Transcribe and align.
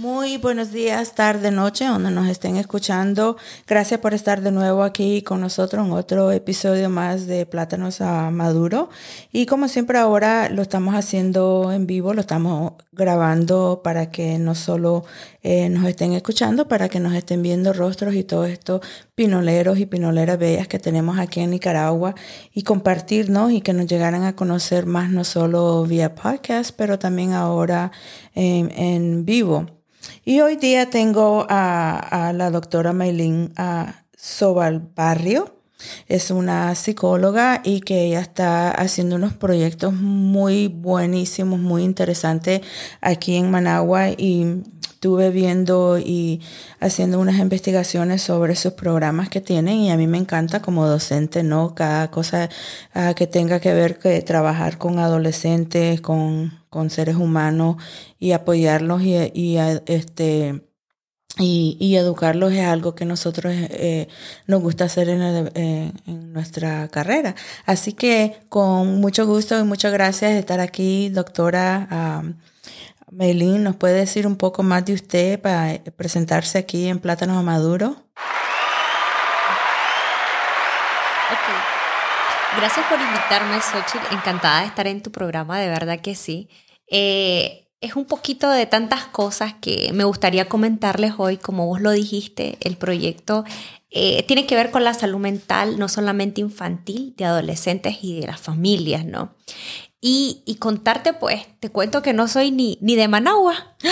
Muy 0.00 0.38
buenos 0.38 0.72
días, 0.72 1.14
tarde, 1.14 1.50
noche, 1.50 1.84
donde 1.84 2.10
nos 2.10 2.26
estén 2.26 2.56
escuchando. 2.56 3.36
Gracias 3.66 4.00
por 4.00 4.14
estar 4.14 4.40
de 4.40 4.50
nuevo 4.50 4.82
aquí 4.82 5.20
con 5.20 5.42
nosotros 5.42 5.86
en 5.86 5.92
otro 5.92 6.32
episodio 6.32 6.88
más 6.88 7.26
de 7.26 7.44
Plátanos 7.44 8.00
a 8.00 8.30
Maduro. 8.30 8.88
Y 9.30 9.44
como 9.44 9.68
siempre 9.68 9.98
ahora 9.98 10.48
lo 10.48 10.62
estamos 10.62 10.94
haciendo 10.94 11.70
en 11.70 11.86
vivo, 11.86 12.14
lo 12.14 12.22
estamos 12.22 12.72
grabando 12.92 13.82
para 13.84 14.10
que 14.10 14.38
no 14.38 14.54
solo 14.54 15.04
eh, 15.42 15.68
nos 15.68 15.84
estén 15.84 16.14
escuchando, 16.14 16.66
para 16.66 16.88
que 16.88 16.98
nos 16.98 17.12
estén 17.12 17.42
viendo 17.42 17.74
rostros 17.74 18.14
y 18.14 18.24
todos 18.24 18.48
estos 18.48 18.80
pinoleros 19.14 19.78
y 19.80 19.84
pinoleras 19.84 20.38
bellas 20.38 20.66
que 20.66 20.78
tenemos 20.78 21.18
aquí 21.18 21.40
en 21.40 21.50
Nicaragua 21.50 22.14
y 22.54 22.62
compartirnos 22.62 23.52
y 23.52 23.60
que 23.60 23.74
nos 23.74 23.84
llegaran 23.84 24.24
a 24.24 24.34
conocer 24.34 24.86
más 24.86 25.10
no 25.10 25.24
solo 25.24 25.84
vía 25.84 26.14
podcast, 26.14 26.74
pero 26.74 26.98
también 26.98 27.34
ahora 27.34 27.92
en 28.34 29.26
vivo. 29.26 29.66
Y 30.24 30.40
hoy 30.40 30.56
día 30.56 30.90
tengo 30.90 31.46
a, 31.48 32.32
la 32.34 32.50
doctora 32.50 32.92
Maylin 32.92 33.52
Sobal 34.16 34.80
Barrio. 34.94 35.56
Es 36.08 36.30
una 36.30 36.74
psicóloga 36.74 37.62
y 37.64 37.80
que 37.80 38.04
ella 38.04 38.20
está 38.20 38.70
haciendo 38.70 39.16
unos 39.16 39.32
proyectos 39.32 39.94
muy 39.94 40.68
buenísimos, 40.68 41.58
muy 41.58 41.84
interesantes 41.84 42.60
aquí 43.00 43.36
en 43.36 43.50
Managua 43.50 44.10
y 44.10 44.62
estuve 45.00 45.30
viendo 45.30 45.98
y 45.98 46.42
haciendo 46.80 47.18
unas 47.18 47.38
investigaciones 47.38 48.20
sobre 48.20 48.54
sus 48.56 48.74
programas 48.74 49.30
que 49.30 49.40
tienen 49.40 49.76
y 49.76 49.90
a 49.90 49.96
mí 49.96 50.06
me 50.06 50.18
encanta 50.18 50.60
como 50.60 50.86
docente, 50.86 51.42
¿no? 51.42 51.74
Cada 51.74 52.10
cosa 52.10 52.50
ah, 52.92 53.14
que 53.14 53.26
tenga 53.26 53.60
que 53.60 53.72
ver 53.72 53.98
que 53.98 54.20
trabajar 54.20 54.76
con 54.76 54.98
adolescentes, 54.98 56.02
con, 56.02 56.59
con 56.70 56.88
seres 56.90 57.16
humanos 57.16 57.76
y 58.18 58.32
apoyarlos 58.32 59.02
y, 59.02 59.16
este 59.86 60.62
y, 61.38 61.96
educarlos 61.96 62.52
es 62.52 62.66
algo 62.66 62.94
que 62.94 63.04
nosotros 63.04 63.52
eh, 63.56 64.08
nos 64.46 64.60
gusta 64.62 64.84
hacer 64.84 65.08
en, 65.08 65.50
eh, 65.54 65.92
nuestra 66.06 66.88
carrera. 66.88 67.34
Así 67.66 67.92
que 67.92 68.40
con 68.48 69.00
mucho 69.00 69.26
gusto 69.26 69.58
y 69.58 69.64
muchas 69.64 69.92
gracias 69.92 70.32
de 70.32 70.38
estar 70.38 70.60
aquí, 70.60 71.08
doctora 71.08 72.22
Melín, 73.10 73.64
¿nos 73.64 73.76
puede 73.76 73.94
decir 73.94 74.26
un 74.26 74.36
poco 74.36 74.62
más 74.62 74.84
de 74.84 74.94
usted 74.94 75.40
para 75.40 75.82
presentarse 75.96 76.58
aquí 76.58 76.86
en 76.86 77.00
Plátano 77.00 77.42
Maduro? 77.42 77.96
Gracias 82.56 82.86
por 82.86 82.98
invitarme, 83.00 83.60
Xochitl. 83.60 84.14
Encantada 84.14 84.60
de 84.60 84.66
estar 84.66 84.86
en 84.86 85.02
tu 85.02 85.10
programa, 85.10 85.58
de 85.58 85.68
verdad 85.68 86.00
que 86.00 86.14
sí. 86.14 86.48
Eh, 86.88 87.68
es 87.80 87.96
un 87.96 88.04
poquito 88.04 88.50
de 88.50 88.66
tantas 88.66 89.04
cosas 89.04 89.54
que 89.54 89.90
me 89.94 90.04
gustaría 90.04 90.48
comentarles 90.48 91.14
hoy, 91.16 91.36
como 91.36 91.66
vos 91.66 91.80
lo 91.80 91.92
dijiste, 91.92 92.58
el 92.60 92.76
proyecto 92.76 93.44
eh, 93.90 94.24
tiene 94.24 94.46
que 94.46 94.54
ver 94.54 94.70
con 94.70 94.84
la 94.84 94.94
salud 94.94 95.18
mental, 95.18 95.78
no 95.78 95.88
solamente 95.88 96.40
infantil, 96.40 97.14
de 97.16 97.24
adolescentes 97.24 97.98
y 98.02 98.20
de 98.20 98.26
las 98.26 98.40
familias, 98.40 99.04
¿no? 99.04 99.34
Y, 100.02 100.56
contarte, 100.60 101.12
pues, 101.12 101.42
te 101.60 101.68
cuento 101.68 102.00
que 102.00 102.14
no 102.14 102.26
soy 102.26 102.50
ni, 102.50 102.78
ni 102.80 102.96
de 102.96 103.08
Managua. 103.08 103.76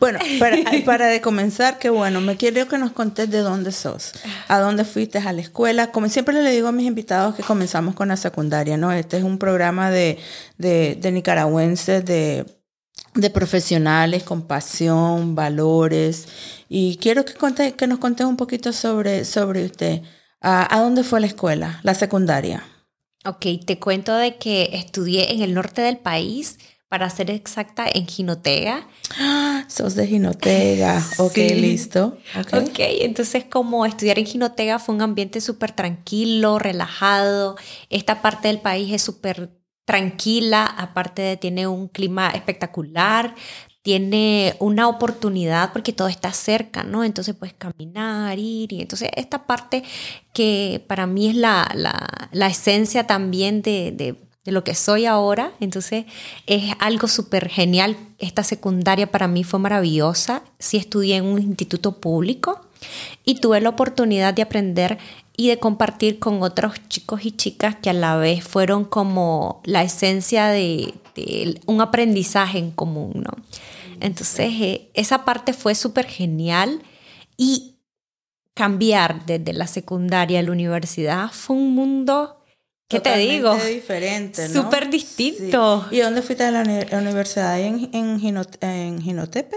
Bueno, 0.00 0.18
para, 0.40 0.56
para 0.84 1.06
de 1.06 1.20
comenzar, 1.20 1.78
que 1.78 1.88
bueno, 1.88 2.20
me 2.20 2.36
quiero 2.36 2.66
que 2.66 2.78
nos 2.78 2.90
contes 2.90 3.30
de 3.30 3.38
dónde 3.38 3.70
sos, 3.70 4.12
a 4.48 4.58
dónde 4.58 4.84
fuiste 4.84 5.18
a 5.18 5.32
la 5.32 5.40
escuela. 5.40 5.92
Como 5.92 6.08
siempre 6.08 6.40
le 6.42 6.50
digo 6.50 6.66
a 6.68 6.72
mis 6.72 6.86
invitados 6.86 7.36
que 7.36 7.44
comenzamos 7.44 7.94
con 7.94 8.08
la 8.08 8.16
secundaria, 8.16 8.76
¿no? 8.76 8.90
Este 8.90 9.18
es 9.18 9.22
un 9.22 9.38
programa 9.38 9.92
de, 9.92 10.18
de, 10.58 10.98
de 11.00 11.12
nicaragüenses, 11.12 12.04
de, 12.04 12.44
de 13.14 13.30
profesionales 13.30 14.24
con 14.24 14.42
pasión, 14.48 15.36
valores. 15.36 16.26
Y 16.68 16.96
quiero 16.96 17.24
que, 17.24 17.74
que 17.76 17.86
nos 17.86 17.98
contes 17.98 18.26
un 18.26 18.36
poquito 18.36 18.72
sobre, 18.72 19.24
sobre 19.24 19.64
usted. 19.66 20.02
¿A, 20.40 20.74
¿A 20.74 20.80
dónde 20.80 21.04
fue 21.04 21.20
la 21.20 21.26
escuela, 21.26 21.78
la 21.84 21.94
secundaria? 21.94 22.64
Ok, 23.24 23.46
te 23.64 23.78
cuento 23.78 24.16
de 24.16 24.36
que 24.36 24.70
estudié 24.72 25.32
en 25.32 25.42
el 25.42 25.54
norte 25.54 25.82
del 25.82 25.98
país, 25.98 26.58
para 26.92 27.08
ser 27.08 27.30
exacta, 27.30 27.86
en 27.90 28.06
Jinotega. 28.06 28.86
Ah, 29.18 29.64
sos 29.68 29.94
de 29.94 30.06
Jinotega. 30.06 31.02
Ok, 31.18 31.36
listo. 31.36 32.18
Okay. 32.38 32.58
ok, 32.58 32.78
entonces 33.00 33.44
como 33.44 33.86
estudiar 33.86 34.18
en 34.18 34.26
Jinotega 34.26 34.78
fue 34.78 34.94
un 34.94 35.00
ambiente 35.00 35.40
súper 35.40 35.72
tranquilo, 35.72 36.58
relajado. 36.58 37.56
Esta 37.88 38.20
parte 38.20 38.48
del 38.48 38.58
país 38.58 38.92
es 38.92 39.00
súper 39.00 39.58
tranquila, 39.86 40.66
aparte 40.66 41.22
de 41.22 41.36
tiene 41.38 41.66
un 41.66 41.88
clima 41.88 42.28
espectacular 42.28 43.34
tiene 43.82 44.54
una 44.60 44.88
oportunidad 44.88 45.72
porque 45.72 45.92
todo 45.92 46.06
está 46.08 46.32
cerca, 46.32 46.84
¿no? 46.84 47.02
Entonces 47.02 47.34
puedes 47.34 47.54
caminar, 47.54 48.38
ir, 48.38 48.72
y 48.72 48.80
entonces 48.80 49.10
esta 49.16 49.44
parte 49.44 49.82
que 50.32 50.82
para 50.86 51.06
mí 51.06 51.28
es 51.28 51.34
la, 51.34 51.68
la, 52.32 52.46
esencia 52.46 53.06
también 53.08 53.60
de, 53.60 53.92
de, 53.92 54.52
lo 54.52 54.64
que 54.64 54.74
soy 54.74 55.06
ahora, 55.06 55.52
entonces 55.60 56.04
es 56.46 56.74
algo 56.78 57.08
súper 57.08 57.48
genial. 57.48 57.96
Esta 58.18 58.44
secundaria 58.44 59.10
para 59.10 59.26
mí 59.26 59.44
fue 59.44 59.58
maravillosa, 59.58 60.42
sí 60.58 60.76
estudié 60.76 61.16
en 61.16 61.24
un 61.24 61.40
instituto 61.40 62.00
público 62.00 62.60
y 63.24 63.36
tuve 63.36 63.60
la 63.60 63.68
oportunidad 63.68 64.34
de 64.34 64.42
aprender 64.42 64.98
y 65.36 65.48
de 65.48 65.58
compartir 65.58 66.18
con 66.18 66.42
otros 66.42 66.74
chicos 66.88 67.24
y 67.24 67.32
chicas 67.32 67.76
que 67.76 67.90
a 67.90 67.94
la 67.94 68.16
vez 68.16 68.44
fueron 68.44 68.84
como 68.84 69.60
la 69.64 69.82
esencia 69.82 70.48
de, 70.48 70.94
de 71.14 71.60
un 71.66 71.80
aprendizaje 71.80 72.58
en 72.58 72.70
común, 72.70 73.12
¿no? 73.14 73.42
Entonces, 74.02 74.50
eh, 74.60 74.90
esa 74.94 75.24
parte 75.24 75.52
fue 75.52 75.74
súper 75.74 76.06
genial 76.06 76.82
y 77.36 77.76
cambiar 78.54 79.24
desde 79.26 79.52
la 79.52 79.66
secundaria 79.66 80.40
a 80.40 80.42
la 80.42 80.52
universidad 80.52 81.30
fue 81.30 81.56
un 81.56 81.74
mundo, 81.74 82.42
¿qué 82.88 83.00
te 83.00 83.16
digo? 83.16 83.54
diferente, 83.56 84.48
¿no? 84.48 84.62
Súper 84.62 84.90
distinto. 84.90 85.86
¿Y 85.90 86.00
dónde 86.00 86.22
fuiste 86.22 86.44
a 86.44 86.50
la, 86.50 86.62
universidad? 86.98 87.58
¿En, 87.60 87.90
en, 87.92 88.20
en 88.60 89.00
Ginotepe? 89.00 89.56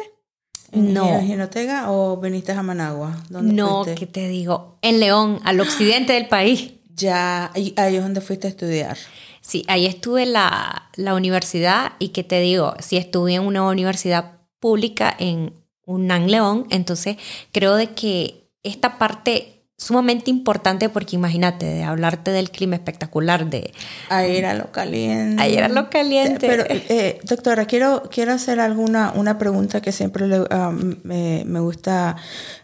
no. 0.72 1.20
¿En 1.20 1.28
Ginotega 1.28 1.92
o 1.92 2.18
viniste 2.18 2.52
a 2.52 2.62
Managua? 2.62 3.24
no, 3.30 3.86
¿qué 3.96 4.06
te 4.06 4.28
digo? 4.28 4.78
En 4.82 5.00
León, 5.00 5.40
al 5.44 5.60
occidente 5.60 6.14
del 6.14 6.28
país. 6.28 6.74
Ya, 6.94 7.52
ahí 7.54 7.74
es 7.78 8.02
donde 8.02 8.22
fuiste 8.22 8.48
a 8.48 8.50
estudiar. 8.50 8.98
Sí, 9.42 9.64
ahí 9.68 9.86
estuve 9.86 10.26
la, 10.26 10.90
la 10.96 11.14
universidad 11.14 11.94
y 12.00 12.10
que 12.10 12.24
te 12.24 12.40
digo, 12.40 12.74
si 12.80 12.98
estuve 12.98 13.36
en 13.36 13.44
una 13.44 13.64
universidad 13.64 14.35
pública 14.66 15.16
en 15.20 15.54
UNAM 15.86 16.26
León, 16.26 16.66
entonces 16.72 17.18
creo 17.52 17.76
de 17.76 17.92
que 17.92 18.50
esta 18.64 18.98
parte 18.98 19.62
sumamente 19.78 20.32
importante 20.32 20.90
porque 20.90 21.16
imagínate 21.16 21.68
de 21.68 21.84
hablarte 21.84 22.32
del 22.32 22.50
clima 22.50 22.76
espectacular 22.76 23.48
de 23.48 23.72
ayer 24.10 24.48
a 24.48 24.56
lo 24.56 24.72
caliente 24.72 25.44
ayer 25.44 25.64
a 25.66 25.70
lo 25.70 25.92
caliente 25.92 26.48
pero 26.48 26.64
eh, 26.68 27.20
doctora 27.22 27.66
quiero 27.66 28.10
quiero 28.10 28.34
hacer 28.34 28.60
alguna 28.60 29.12
una 29.16 29.38
pregunta 29.38 29.82
que 29.82 29.92
siempre 29.92 30.26
ah, 30.50 30.72
me, 31.04 31.44
me, 31.46 31.60
gusta 31.60 32.16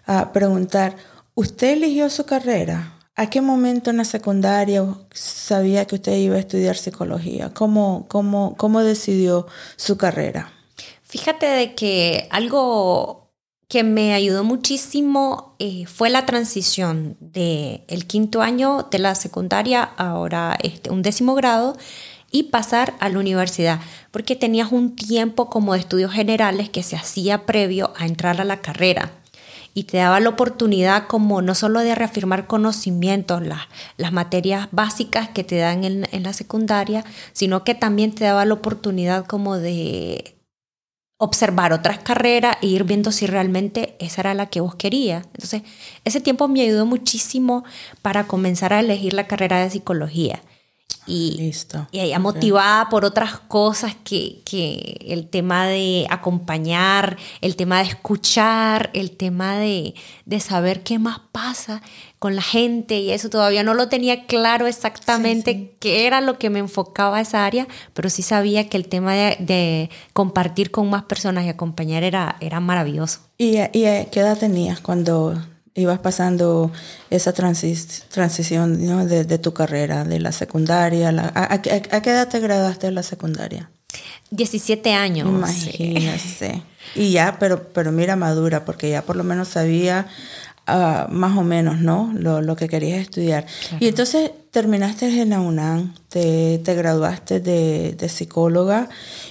ah, 0.08 0.32
preguntar 0.34 0.96
usted 1.36 1.74
eligió 1.74 2.10
su 2.10 2.26
carrera 2.26 2.98
¿A 3.18 3.30
qué 3.30 3.42
momento 3.42 3.92
en 3.92 3.98
la 3.98 4.06
secundaria 4.06 4.84
sabía 5.14 5.86
que 5.86 5.96
usted 5.96 6.16
iba 6.16 6.38
a 6.38 6.40
estudiar 6.40 6.78
psicología? 6.78 7.54
¿Cómo, 7.54 8.06
cómo, 8.08 8.56
cómo 8.58 8.82
decidió 8.84 9.48
su 9.76 9.98
carrera? 9.98 10.50
Fíjate 11.12 11.46
de 11.46 11.76
que 11.76 12.30
algo 12.32 13.34
que 13.68 13.84
me 13.84 14.14
ayudó 14.14 14.46
muchísimo 14.46 15.58
eh, 15.60 15.86
fue 15.86 16.10
la 16.10 16.26
transición 16.26 17.18
del 17.20 17.84
el 17.90 18.08
quinto 18.08 18.42
año 18.42 18.88
de 18.90 18.98
la 18.98 19.14
secundaria, 19.16 19.84
ahora 19.98 20.58
este, 20.64 20.90
un 20.90 21.02
décimo 21.02 21.36
grado, 21.36 21.76
y 22.32 22.44
pasar 22.44 22.94
a 23.02 23.10
la 23.10 23.20
universidad, 23.20 23.82
porque 24.12 24.38
tenías 24.38 24.72
un 24.72 24.96
tiempo 24.96 25.50
como 25.50 25.74
de 25.74 25.80
estudios 25.80 26.14
generales 26.14 26.70
que 26.70 26.82
se 26.82 26.96
hacía 26.96 27.46
previo 27.46 27.92
a 27.98 28.06
entrar 28.06 28.40
a 28.40 28.46
la 28.46 28.62
carrera 28.62 29.12
y 29.74 29.84
te 29.84 29.98
daba 29.98 30.22
la 30.22 30.30
oportunidad 30.30 31.08
como 31.08 31.42
no 31.42 31.56
solo 31.56 31.82
de 31.82 31.94
reafirmar 31.94 32.48
conocimientos, 32.48 33.46
las, 33.46 33.64
las 33.98 34.14
materias 34.14 34.70
básicas 34.72 35.28
que 35.28 35.44
te 35.44 35.58
dan 35.58 35.84
en, 35.84 36.08
en 36.14 36.24
la 36.24 36.32
secundaria, 36.32 37.04
sino 37.34 37.66
que 37.66 37.76
también 37.76 38.16
te 38.16 38.24
daba 38.24 38.46
la 38.46 38.54
oportunidad 38.54 39.26
como 39.26 39.58
de 39.58 40.38
observar 41.22 41.72
otras 41.72 42.00
carreras 42.00 42.58
e 42.64 42.68
ir 42.68 42.84
viendo 42.84 43.12
si 43.12 43.28
realmente 43.28 43.96
esa 44.00 44.22
era 44.22 44.34
la 44.34 44.48
que 44.48 44.60
vos 44.60 44.74
querías. 44.74 45.24
Entonces, 45.36 45.62
ese 46.04 46.20
tiempo 46.20 46.48
me 46.48 46.64
ayudó 46.64 46.88
muchísimo 46.88 47.64
para 48.02 48.26
comenzar 48.26 48.74
a 48.74 48.80
elegir 48.80 49.14
la 49.14 49.28
carrera 49.28 49.60
de 49.60 49.70
psicología. 49.70 50.42
y, 51.06 51.36
Listo. 51.38 51.88
y 51.92 52.00
ella 52.00 52.18
motivada 52.18 52.90
por 52.90 53.06
otras 53.06 53.40
cosas 53.40 53.96
que, 54.04 54.42
que 54.46 54.98
el 55.10 55.30
tema 55.30 55.68
de 55.68 56.08
acompañar, 56.10 57.18
el 57.42 57.56
tema 57.56 57.84
de 57.84 57.90
escuchar, 57.90 58.90
el 58.94 59.12
tema 59.12 59.58
de, 59.58 59.94
de 60.26 60.40
saber 60.40 60.82
qué 60.82 60.98
más 60.98 61.20
pasa 61.32 61.84
con 62.22 62.36
la 62.36 62.44
gente 62.44 63.00
y 63.00 63.10
eso 63.10 63.32
todavía 63.32 63.64
no 63.64 63.74
lo 63.74 63.90
tenía 63.90 64.28
claro 64.28 64.68
exactamente 64.68 65.74
qué 65.80 66.06
era 66.06 66.22
lo 66.22 66.38
que 66.38 66.52
me 66.52 66.60
enfocaba 66.60 67.18
a 67.18 67.22
esa 67.22 67.48
área, 67.48 67.68
pero 67.96 68.12
sí 68.12 68.22
sabía 68.22 68.70
que 68.70 68.78
el 68.78 68.88
tema 68.88 69.16
de, 69.16 69.38
de 69.40 69.90
compartir 70.14 70.70
con 70.70 70.88
más 70.88 71.02
personas 71.02 71.46
y 71.46 71.50
acompañar 71.50 72.04
era, 72.04 72.36
era 72.40 72.60
maravilloso. 72.60 73.22
¿Y, 73.40 73.58
¿Y 73.58 74.06
qué 74.12 74.20
edad 74.20 74.38
tenías 74.38 74.82
cuando 74.82 75.36
ibas 75.74 75.98
pasando 75.98 76.72
esa 77.10 77.34
transis, 77.34 78.04
transición 78.10 78.86
¿no? 78.86 79.04
de, 79.08 79.24
de, 79.24 79.40
tu 79.40 79.56
carrera, 79.56 80.04
de 80.04 80.20
la 80.20 80.32
secundaria? 80.32 81.12
La, 81.12 81.24
a, 81.34 81.46
a, 81.46 81.56
¿A 81.56 82.02
qué 82.04 82.10
edad 82.12 82.28
te 82.28 82.40
graduaste 82.40 82.86
de 82.86 82.94
la 82.94 83.02
secundaria? 83.02 83.72
17 84.30 84.94
años. 84.94 85.28
Imagínese. 85.28 86.54
Sí. 86.94 87.00
Y 87.02 87.12
ya, 87.14 87.38
pero, 87.40 87.70
pero 87.74 87.92
mira, 87.92 88.16
madura, 88.16 88.64
porque 88.64 88.92
ya 88.92 89.02
por 89.02 89.16
lo 89.16 89.24
menos 89.24 89.48
sabía 89.48 90.08
uh, 90.68 91.12
más 91.12 91.38
o 91.38 91.44
menos, 91.44 91.80
¿no? 91.80 92.12
Lo, 92.16 92.42
lo 92.42 92.56
que 92.56 92.68
querías 92.68 93.00
estudiar. 93.00 93.46
Claro. 93.46 93.78
Y 93.80 93.88
entonces 93.88 94.32
terminaste 94.52 95.22
en 95.22 95.30
la 95.30 95.40
UNAM, 95.40 95.94
te, 96.10 96.60
te 96.60 96.76
graduaste 96.76 97.40
de, 97.40 97.94
de, 97.98 98.10
psicóloga. 98.10 98.90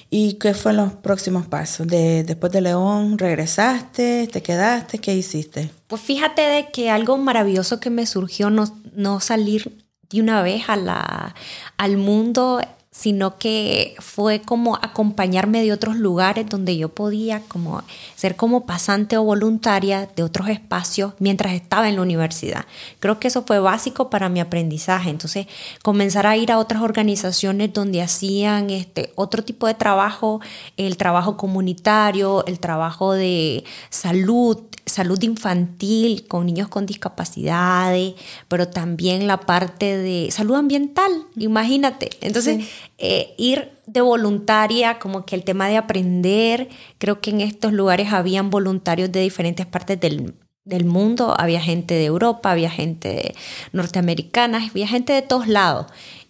¿Y 0.09 0.35
qué 0.35 0.55
fueron 0.55 0.87
los 0.87 0.95
próximos 0.95 1.47
pasos? 1.47 1.87
De, 1.87 2.25
después 2.25 2.53
de 2.53 2.63
León, 2.63 3.19
¿regresaste? 3.19 4.29
¿Te 4.33 4.43
quedaste? 4.43 4.99
¿Qué 4.99 5.15
hiciste? 5.15 5.71
Pues 5.87 6.01
fíjate 6.01 6.43
de 6.43 6.71
que 6.71 6.91
algo 6.91 7.19
maravilloso 7.19 7.81
que 7.81 7.91
me 7.91 8.07
surgió 8.07 8.51
no, 8.51 8.65
no 8.95 9.21
salir 9.21 9.77
de 10.09 10.21
una 10.21 10.43
vez 10.43 10.65
a 10.69 10.77
la, 10.77 11.35
al 11.77 11.97
mundo 11.97 12.61
sino 12.93 13.39
que 13.39 13.95
fue 14.01 14.43
como 14.43 14.75
acompañarme 14.75 15.63
de 15.63 15.73
otros 15.73 15.95
lugares 15.95 16.49
donde 16.49 16.77
yo 16.77 16.89
podía 16.89 17.41
como 17.47 17.85
ser 18.17 18.35
como 18.35 18.67
pasante 18.67 19.17
o 19.17 19.23
voluntaria 19.23 20.09
de 20.17 20.25
otros 20.25 20.49
espacios 20.49 21.15
mientras 21.21 21.53
estaba 21.53 21.89
en 21.89 21.97
la 21.97 22.03
universidad. 22.03 22.67
Creo 22.99 23.21
que 23.21 23.29
eso 23.29 23.45
fue 23.47 23.61
básico 23.61 24.11
para 24.11 24.29
mi 24.29 24.41
aprendizaje. 24.41 25.09
Entonces, 25.09 25.47
comenzar 25.83 26.27
a 26.27 26.37
ir 26.37 26.51
a 26.51 26.59
otras 26.59 26.83
organizaciones 26.83 27.73
donde 27.73 28.03
hacían 28.03 28.71
este 28.71 29.13
otro 29.15 29.45
tipo 29.45 29.69
de 29.69 29.75
trabajo, 29.75 30.41
el 30.77 30.97
trabajo 30.97 31.37
comunitario, 31.37 32.45
el 32.47 32.59
trabajo 32.59 33.13
de 33.13 33.63
salud, 33.89 34.59
salud 34.85 35.23
infantil 35.23 36.27
con 36.27 36.47
niños 36.47 36.67
con 36.67 36.87
discapacidades, 36.87 38.15
pero 38.49 38.67
también 38.69 39.29
la 39.29 39.39
parte 39.39 39.97
de 39.97 40.29
salud 40.33 40.57
ambiental, 40.57 41.13
imagínate. 41.37 42.11
Entonces. 42.21 42.67
Eh, 42.99 43.35
ir 43.39 43.71
de 43.87 44.01
voluntaria, 44.01 44.99
como 44.99 45.25
que 45.25 45.35
el 45.35 45.45
tema 45.45 45.69
de 45.69 45.77
aprender, 45.77 46.69
creo 46.99 47.21
que 47.21 47.31
en 47.31 47.41
estos 47.41 47.73
lugares 47.73 48.13
habían 48.13 48.51
voluntarios 48.51 49.11
de 49.11 49.21
diferentes 49.21 49.67
partes 49.67 49.99
del, 50.01 50.35
del 50.65 50.85
mundo, 50.85 51.35
había 51.39 51.61
gente 51.61 51.95
de 51.95 52.05
Europa, 52.05 52.51
había 52.51 52.71
gente 52.71 53.35
norteamericana, 53.73 54.65
había 54.71 54.87
gente 54.87 55.13
de 55.13 55.23
todos 55.23 55.49
lados 55.49 55.87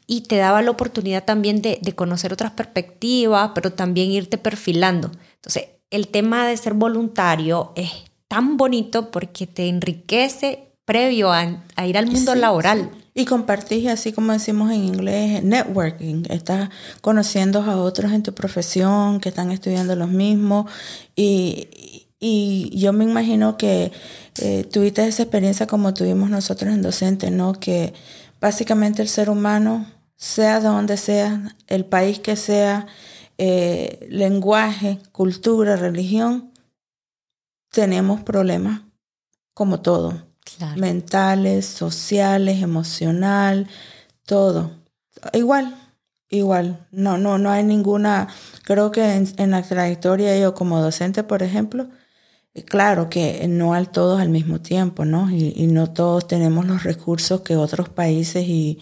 y 0.06 0.22
te 0.22 0.36
daba 0.36 0.62
la 0.62 0.72
oportunidad 0.72 1.24
también 1.24 1.62
de, 1.62 1.78
de, 1.80 1.94
conocer 1.94 2.32
otras 2.32 2.50
perspectivas, 2.50 3.52
pero 3.54 3.72
también 3.72 4.10
irte 4.10 4.38
perfilando. 4.38 5.12
Entonces, 5.36 5.68
el 5.90 6.08
tema 6.08 6.46
de 6.46 6.56
ser 6.56 6.74
voluntario 6.74 7.72
es 7.76 7.90
tan 8.26 8.56
bonito 8.56 9.10
porque 9.10 9.46
te 9.46 9.68
enriquece 9.68 10.70
previo 10.84 11.32
a, 11.32 11.62
a 11.76 11.86
ir 11.86 11.96
al 11.96 12.06
mundo 12.06 12.32
sí, 12.32 12.38
laboral. 12.38 12.90
Sí. 12.92 12.99
Y 13.20 13.26
compartís, 13.26 13.86
así 13.86 14.14
como 14.14 14.32
decimos 14.32 14.70
en 14.72 14.82
inglés, 14.82 15.44
networking. 15.44 16.22
Estás 16.30 16.70
conociendo 17.02 17.60
a 17.60 17.76
otros 17.76 18.12
en 18.12 18.22
tu 18.22 18.32
profesión 18.32 19.20
que 19.20 19.28
están 19.28 19.50
estudiando 19.50 19.94
los 19.94 20.08
mismos. 20.08 20.70
Y, 21.14 22.08
y 22.18 22.70
yo 22.78 22.94
me 22.94 23.04
imagino 23.04 23.58
que 23.58 23.92
eh, 24.38 24.64
tuviste 24.64 25.06
esa 25.06 25.24
experiencia 25.24 25.66
como 25.66 25.92
tuvimos 25.92 26.30
nosotros 26.30 26.72
en 26.72 26.80
docente, 26.80 27.30
¿no? 27.30 27.52
Que 27.52 27.92
básicamente 28.40 29.02
el 29.02 29.08
ser 29.08 29.28
humano, 29.28 29.84
sea 30.16 30.60
de 30.60 30.68
donde 30.68 30.96
sea, 30.96 31.54
el 31.66 31.84
país 31.84 32.20
que 32.20 32.36
sea, 32.36 32.86
eh, 33.36 34.06
lenguaje, 34.10 34.98
cultura, 35.12 35.76
religión, 35.76 36.54
tenemos 37.70 38.22
problemas 38.22 38.80
como 39.52 39.82
todo. 39.82 40.29
Mentales, 40.76 41.66
sociales, 41.66 42.62
emocional, 42.62 43.68
todo. 44.26 44.72
Igual, 45.32 45.76
igual. 46.28 46.86
No, 46.90 47.18
no, 47.18 47.38
no 47.38 47.50
hay 47.50 47.64
ninguna. 47.64 48.28
Creo 48.64 48.90
que 48.90 49.14
en, 49.36 49.50
la 49.50 49.62
trayectoria 49.62 50.38
yo 50.38 50.54
como 50.54 50.80
docente, 50.80 51.22
por 51.24 51.42
ejemplo, 51.42 51.88
claro 52.66 53.08
que 53.08 53.46
no 53.48 53.74
al 53.74 53.90
todos 53.90 54.20
al 54.20 54.28
mismo 54.30 54.60
tiempo, 54.60 55.04
¿no? 55.04 55.30
Y, 55.30 55.66
no 55.68 55.92
todos 55.92 56.26
tenemos 56.28 56.66
los 56.66 56.82
recursos 56.84 57.42
que 57.42 57.56
otros 57.56 57.88
países 57.88 58.46
y 58.46 58.78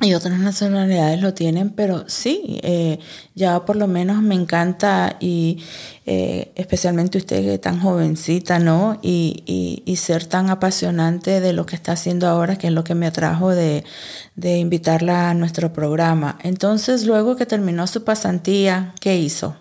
y 0.00 0.12
otras 0.12 0.38
nacionalidades 0.38 1.22
lo 1.22 1.32
tienen, 1.32 1.70
pero 1.70 2.04
sí, 2.06 2.60
eh, 2.62 2.98
ya 3.34 3.64
por 3.64 3.76
lo 3.76 3.86
menos 3.86 4.20
me 4.20 4.34
encanta 4.34 5.16
y 5.20 5.64
eh, 6.04 6.52
especialmente 6.54 7.16
usted 7.16 7.40
que 7.40 7.54
es 7.54 7.60
tan 7.62 7.80
jovencita, 7.80 8.58
¿no? 8.58 8.98
Y, 9.00 9.42
y, 9.46 9.82
y, 9.90 9.96
ser 9.96 10.26
tan 10.26 10.50
apasionante 10.50 11.40
de 11.40 11.54
lo 11.54 11.64
que 11.64 11.76
está 11.76 11.92
haciendo 11.92 12.28
ahora, 12.28 12.58
que 12.58 12.66
es 12.66 12.74
lo 12.74 12.84
que 12.84 12.94
me 12.94 13.06
atrajo 13.06 13.50
de, 13.50 13.84
de 14.34 14.58
invitarla 14.58 15.30
a 15.30 15.34
nuestro 15.34 15.72
programa. 15.72 16.38
Entonces, 16.42 17.06
luego 17.06 17.36
que 17.36 17.46
terminó 17.46 17.86
su 17.86 18.04
pasantía, 18.04 18.94
¿qué 19.00 19.16
hizo? 19.16 19.56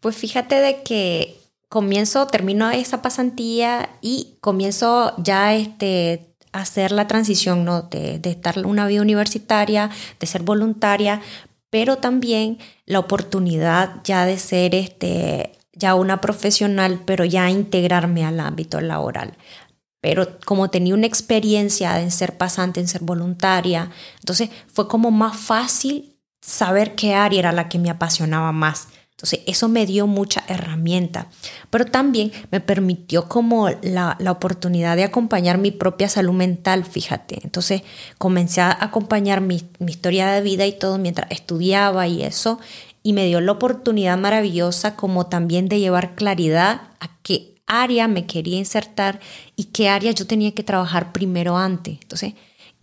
Pues 0.00 0.16
fíjate 0.16 0.56
de 0.56 0.82
que 0.82 1.38
comienzo, 1.68 2.26
termino 2.26 2.70
esa 2.72 3.02
pasantía 3.02 3.88
y 4.00 4.36
comienzo 4.40 5.14
ya 5.18 5.54
este 5.54 6.33
hacer 6.54 6.92
la 6.92 7.06
transición 7.06 7.64
¿no? 7.64 7.82
de, 7.82 8.18
de 8.18 8.30
estar 8.30 8.64
una 8.64 8.86
vida 8.86 9.02
universitaria, 9.02 9.90
de 10.18 10.26
ser 10.26 10.42
voluntaria, 10.42 11.20
pero 11.68 11.98
también 11.98 12.58
la 12.86 13.00
oportunidad 13.00 13.96
ya 14.04 14.24
de 14.26 14.38
ser 14.38 14.74
este, 14.74 15.52
ya 15.72 15.96
una 15.96 16.20
profesional, 16.20 17.00
pero 17.04 17.24
ya 17.24 17.50
integrarme 17.50 18.24
al 18.24 18.38
ámbito 18.38 18.80
laboral. 18.80 19.34
Pero 20.00 20.38
como 20.44 20.70
tenía 20.70 20.94
una 20.94 21.06
experiencia 21.06 22.00
en 22.00 22.12
ser 22.12 22.36
pasante, 22.36 22.78
en 22.78 22.86
ser 22.86 23.02
voluntaria, 23.02 23.90
entonces 24.20 24.50
fue 24.72 24.86
como 24.86 25.10
más 25.10 25.36
fácil 25.36 26.16
saber 26.40 26.94
qué 26.94 27.14
área 27.14 27.40
era 27.40 27.52
la 27.52 27.68
que 27.68 27.78
me 27.78 27.90
apasionaba 27.90 28.52
más. 28.52 28.88
Entonces, 29.16 29.40
eso 29.46 29.68
me 29.68 29.86
dio 29.86 30.08
mucha 30.08 30.42
herramienta, 30.48 31.28
pero 31.70 31.84
también 31.86 32.32
me 32.50 32.60
permitió 32.60 33.28
como 33.28 33.70
la, 33.70 34.16
la, 34.18 34.32
oportunidad 34.32 34.96
de 34.96 35.04
acompañar 35.04 35.56
mi 35.56 35.70
propia 35.70 36.08
salud 36.08 36.32
mental, 36.32 36.84
fíjate. 36.84 37.38
Entonces, 37.44 37.82
comencé 38.18 38.60
a 38.60 38.76
acompañar 38.80 39.40
mi, 39.40 39.62
mi 39.78 39.92
historia 39.92 40.26
de 40.32 40.40
vida 40.40 40.66
y 40.66 40.72
todo 40.72 40.98
mientras 40.98 41.30
estudiaba 41.30 42.08
y 42.08 42.24
eso, 42.24 42.58
y 43.04 43.12
me 43.12 43.26
dio 43.26 43.40
la 43.40 43.52
oportunidad 43.52 44.18
maravillosa 44.18 44.96
como 44.96 45.26
también 45.26 45.68
de 45.68 45.78
llevar 45.78 46.16
claridad 46.16 46.82
a 46.98 47.10
qué 47.22 47.54
área 47.66 48.08
me 48.08 48.26
quería 48.26 48.58
insertar 48.58 49.20
y 49.54 49.64
qué 49.64 49.88
área 49.88 50.10
yo 50.10 50.26
tenía 50.26 50.52
que 50.52 50.64
trabajar 50.64 51.12
primero 51.12 51.56
antes. 51.56 51.98
Entonces, 52.02 52.34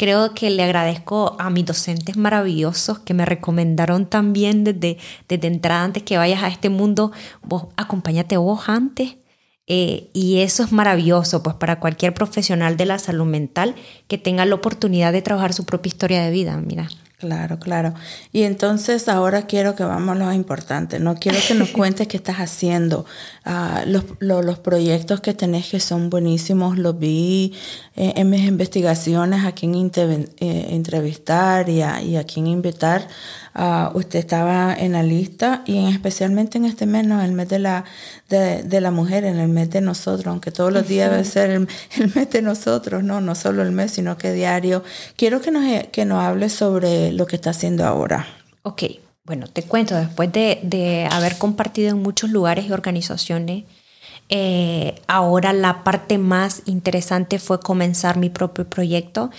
creo 0.02 0.34
que 0.34 0.50
le 0.50 0.64
agradezco 0.64 1.36
a 1.38 1.52
mis 1.52 1.64
docentes 1.64 2.18
maravillosos 2.18 2.98
que 2.98 3.14
me 3.14 3.24
recomendaron 3.24 4.08
también 4.08 4.64
desde, 4.64 4.98
desde 5.30 5.46
entrada, 5.46 5.84
antes 5.84 6.02
que 6.02 6.18
vayas 6.18 6.42
a 6.42 6.48
este 6.48 6.70
mundo, 6.70 7.12
vos 7.44 7.68
acompáñate 7.78 8.36
vos 8.38 8.68
antes. 8.68 9.18
Eh, 9.68 10.10
y 10.12 10.40
eso 10.40 10.64
es 10.64 10.72
maravilloso, 10.72 11.44
pues 11.44 11.56
para 11.56 11.80
cualquier 11.80 12.16
profesional 12.16 12.78
de 12.78 12.88
la 12.88 12.98
salud 12.98 13.28
mental 13.28 13.76
que 14.08 14.18
tenga 14.18 14.44
la 14.48 14.56
oportunidad 14.56 15.14
de 15.14 15.22
trabajar 15.22 15.54
su 15.54 15.68
propia 15.68 15.90
historia 15.90 16.24
de 16.24 16.32
vida, 16.32 16.58
mira. 16.58 16.90
Claro, 17.22 17.60
claro. 17.60 17.94
Y 18.34 18.42
entonces 18.42 19.08
ahora 19.08 19.44
quiero 19.44 19.76
que 19.76 19.84
vamos 19.84 20.16
a 20.16 20.20
lo 20.20 20.34
importante. 20.34 21.00
No 21.00 21.14
quiero 21.18 21.38
que 21.48 21.54
nos 21.54 21.70
cuentes 21.78 22.08
qué 22.08 22.18
estás 22.18 22.38
haciendo. 22.38 23.06
Uh, 23.46 23.88
los, 23.88 24.06
los, 24.18 24.44
los, 24.44 24.58
proyectos 24.58 25.22
que 25.22 25.36
tenés 25.36 25.70
que 25.70 25.80
son 25.80 26.10
buenísimos, 26.10 26.80
los 26.80 26.98
vi 26.98 27.54
eh, 27.96 28.14
en 28.16 28.32
mis 28.32 28.42
investigaciones 28.42 29.46
a 29.46 29.52
quién 29.52 29.76
eh, 29.76 30.66
entrevistar 30.70 31.70
y 31.70 31.84
a, 31.84 32.02
y 32.02 32.16
a 32.16 32.24
quién 32.24 32.48
invitar. 32.48 33.08
Uh, 33.54 33.98
usted 33.98 34.20
estaba 34.20 34.74
en 34.74 34.94
la 34.94 35.04
lista 35.04 35.62
y 35.66 35.78
en, 35.78 35.88
especialmente 35.88 36.58
en 36.58 36.64
este 36.64 36.86
mes, 36.86 37.06
¿no? 37.06 37.22
el 37.22 37.34
mes 37.34 37.50
de 37.50 37.60
la, 37.60 37.84
de, 38.30 38.64
de, 38.64 38.80
la 38.80 38.92
mujer, 38.92 39.26
en 39.26 39.40
el 39.40 39.50
mes 39.50 39.70
de 39.70 39.82
nosotros, 39.82 40.28
aunque 40.28 40.52
todos 40.52 40.72
los 40.72 40.88
días 40.88 41.12
debe 41.12 41.26
ser 41.26 41.50
el, 41.50 41.68
el, 41.98 42.16
mes 42.16 42.30
de 42.30 42.42
nosotros, 42.42 43.04
no, 43.04 43.20
no 43.20 43.36
solo 43.36 43.62
el 43.62 43.72
mes, 43.74 43.92
sino 43.92 44.18
que 44.18 44.32
diario. 44.32 44.84
Quiero 45.18 45.42
que 45.42 45.52
nos, 45.52 45.66
que 45.88 46.06
nos 46.06 46.24
hable 46.24 46.48
sobre 46.48 47.12
lo 47.12 47.26
que 47.26 47.36
está 47.36 47.50
haciendo 47.50 47.86
ahora. 47.86 48.26
Ok, 48.64 48.84
bueno, 49.26 49.48
te 49.48 49.64
cuento, 49.64 49.96
después 49.96 50.32
de, 50.32 50.60
de 50.64 51.08
haber 51.12 51.38
compartido 51.38 51.90
en 51.90 52.02
muchos 52.02 52.30
lugares 52.30 52.66
y 52.66 52.72
organizaciones, 52.72 53.66
eh, 54.34 54.96
ahora 55.08 55.52
la 55.52 55.84
parte 55.84 56.18
más 56.18 56.62
interesante 56.66 57.38
fue 57.38 57.60
comenzar 57.60 58.16
mi 58.16 58.30
propio 58.30 58.66
proyecto 58.66 59.30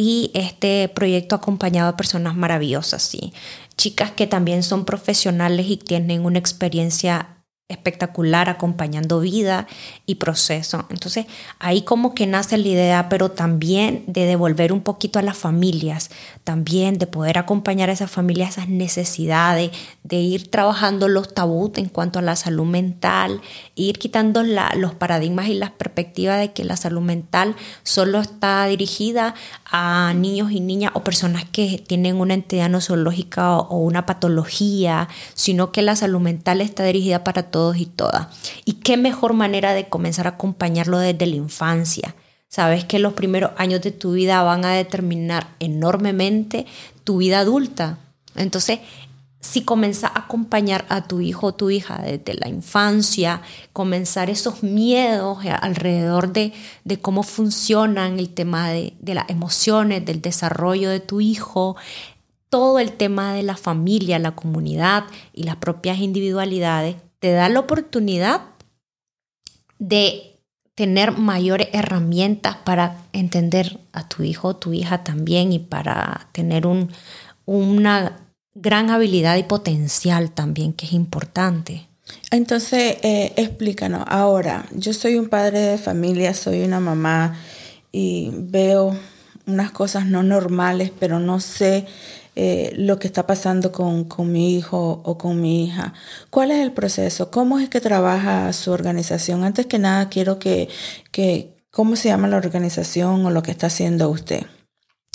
y 0.00 0.30
este 0.32 0.88
proyecto 0.88 1.34
acompañado 1.34 1.88
a 1.88 1.96
personas 1.96 2.36
maravillosas, 2.36 3.02
sí. 3.02 3.32
Chicas 3.76 4.12
que 4.12 4.28
también 4.28 4.62
son 4.62 4.84
profesionales 4.84 5.66
y 5.68 5.76
tienen 5.76 6.24
una 6.24 6.38
experiencia 6.38 7.38
espectacular 7.68 8.48
acompañando 8.48 9.20
vida 9.20 9.66
y 10.06 10.14
proceso. 10.14 10.86
Entonces 10.88 11.26
ahí 11.58 11.82
como 11.82 12.14
que 12.14 12.26
nace 12.26 12.56
la 12.56 12.66
idea, 12.66 13.08
pero 13.10 13.30
también 13.30 14.04
de 14.06 14.24
devolver 14.24 14.72
un 14.72 14.80
poquito 14.80 15.18
a 15.18 15.22
las 15.22 15.36
familias, 15.36 16.10
también 16.44 16.96
de 16.96 17.06
poder 17.06 17.36
acompañar 17.36 17.90
a 17.90 17.92
esas 17.92 18.10
familias 18.10 18.52
esas 18.52 18.70
necesidades, 18.70 19.70
de 20.02 20.16
ir 20.16 20.50
trabajando 20.50 21.08
los 21.08 21.34
tabús 21.34 21.72
en 21.76 21.90
cuanto 21.90 22.18
a 22.18 22.22
la 22.22 22.36
salud 22.36 22.64
mental, 22.64 23.42
ir 23.74 23.98
quitando 23.98 24.42
los 24.42 24.94
paradigmas 24.94 25.48
y 25.48 25.54
las 25.54 25.70
perspectivas 25.70 26.40
de 26.40 26.52
que 26.52 26.64
la 26.64 26.76
salud 26.76 27.02
mental 27.02 27.54
solo 27.82 28.20
está 28.20 28.64
dirigida 28.66 29.34
a 29.70 30.14
niños 30.14 30.50
y 30.50 30.60
niñas 30.60 30.92
o 30.94 31.04
personas 31.04 31.44
que 31.44 31.84
tienen 31.86 32.16
una 32.16 32.34
entidad 32.34 32.70
nosológica 32.70 33.58
o 33.58 33.78
una 33.78 34.06
patología, 34.06 35.08
sino 35.34 35.72
que 35.72 35.82
la 35.82 35.96
salud 35.96 36.20
mental 36.20 36.60
está 36.62 36.84
dirigida 36.84 37.24
para 37.24 37.42
todos 37.42 37.58
todos 37.58 37.78
y 37.78 37.86
todas. 37.86 38.28
Y 38.64 38.74
qué 38.74 38.96
mejor 38.96 39.32
manera 39.32 39.74
de 39.74 39.88
comenzar 39.88 40.28
a 40.28 40.30
acompañarlo 40.30 41.00
desde 41.00 41.26
la 41.26 41.34
infancia. 41.34 42.14
Sabes 42.48 42.84
que 42.84 43.00
los 43.00 43.14
primeros 43.14 43.50
años 43.56 43.82
de 43.82 43.90
tu 43.90 44.12
vida 44.12 44.44
van 44.44 44.64
a 44.64 44.74
determinar 44.74 45.48
enormemente 45.58 46.66
tu 47.02 47.16
vida 47.16 47.40
adulta. 47.40 47.98
Entonces, 48.36 48.78
si 49.40 49.62
comienzas 49.64 50.10
a 50.14 50.20
acompañar 50.20 50.84
a 50.88 51.06
tu 51.06 51.20
hijo 51.20 51.48
o 51.48 51.54
tu 51.54 51.70
hija 51.70 51.98
desde 52.02 52.34
la 52.34 52.48
infancia, 52.48 53.40
comenzar 53.72 54.30
esos 54.30 54.62
miedos 54.62 55.38
alrededor 55.60 56.32
de, 56.32 56.52
de 56.84 57.00
cómo 57.00 57.22
funcionan 57.22 58.18
el 58.18 58.30
tema 58.30 58.68
de, 58.70 58.94
de, 59.00 59.14
las 59.14 59.30
emociones, 59.30 60.04
del 60.04 60.20
desarrollo 60.20 60.90
de 60.90 61.00
tu 61.00 61.20
hijo, 61.20 61.76
todo 62.48 62.78
el 62.80 62.92
tema 62.92 63.32
de 63.32 63.44
la 63.44 63.56
familia, 63.56 64.18
la 64.18 64.34
comunidad 64.34 65.04
y 65.32 65.44
las 65.44 65.56
propias 65.56 65.98
individualidades, 65.98 66.96
te 67.20 67.32
da 67.32 67.48
la 67.48 67.60
oportunidad 67.60 68.42
de 69.78 70.40
tener 70.74 71.12
mayores 71.12 71.68
herramientas 71.72 72.56
para 72.64 73.02
entender 73.12 73.80
a 73.92 74.08
tu 74.08 74.22
hijo 74.22 74.48
o 74.48 74.56
tu 74.56 74.72
hija 74.72 75.04
también 75.04 75.52
y 75.52 75.58
para 75.58 76.28
tener 76.32 76.66
un, 76.66 76.90
una 77.46 78.27
gran 78.60 78.90
habilidad 78.90 79.36
y 79.36 79.44
potencial 79.44 80.30
también 80.30 80.72
que 80.72 80.86
es 80.86 80.92
importante. 80.92 81.86
Entonces, 82.30 82.96
eh, 83.02 83.32
explícanos, 83.36 84.04
ahora, 84.06 84.66
yo 84.72 84.92
soy 84.92 85.16
un 85.16 85.28
padre 85.28 85.60
de 85.60 85.78
familia, 85.78 86.34
soy 86.34 86.62
una 86.62 86.80
mamá 86.80 87.36
y 87.92 88.30
veo 88.34 88.96
unas 89.46 89.70
cosas 89.70 90.06
no 90.06 90.22
normales, 90.22 90.92
pero 90.98 91.20
no 91.20 91.40
sé 91.40 91.86
eh, 92.36 92.72
lo 92.76 92.98
que 92.98 93.06
está 93.06 93.26
pasando 93.26 93.72
con, 93.72 94.06
mi 94.30 94.56
hijo 94.56 95.00
o 95.04 95.18
con 95.18 95.40
mi 95.40 95.64
hija. 95.64 95.94
¿Cuál 96.30 96.50
es 96.50 96.58
el 96.58 96.72
proceso? 96.72 97.30
¿Cómo 97.30 97.58
es 97.58 97.68
que 97.68 97.80
trabaja 97.80 98.52
su 98.52 98.70
organización? 98.72 99.44
Antes 99.44 99.66
que 99.66 99.78
nada, 99.78 100.08
quiero 100.08 100.38
que, 100.38 100.68
que 101.10 101.56
¿cómo 101.70 101.96
se 101.96 102.08
llama 102.08 102.28
la 102.28 102.36
organización 102.36 103.24
o 103.24 103.30
lo 103.30 103.42
que 103.42 103.50
está 103.50 103.68
haciendo 103.68 104.08
usted? 104.10 104.42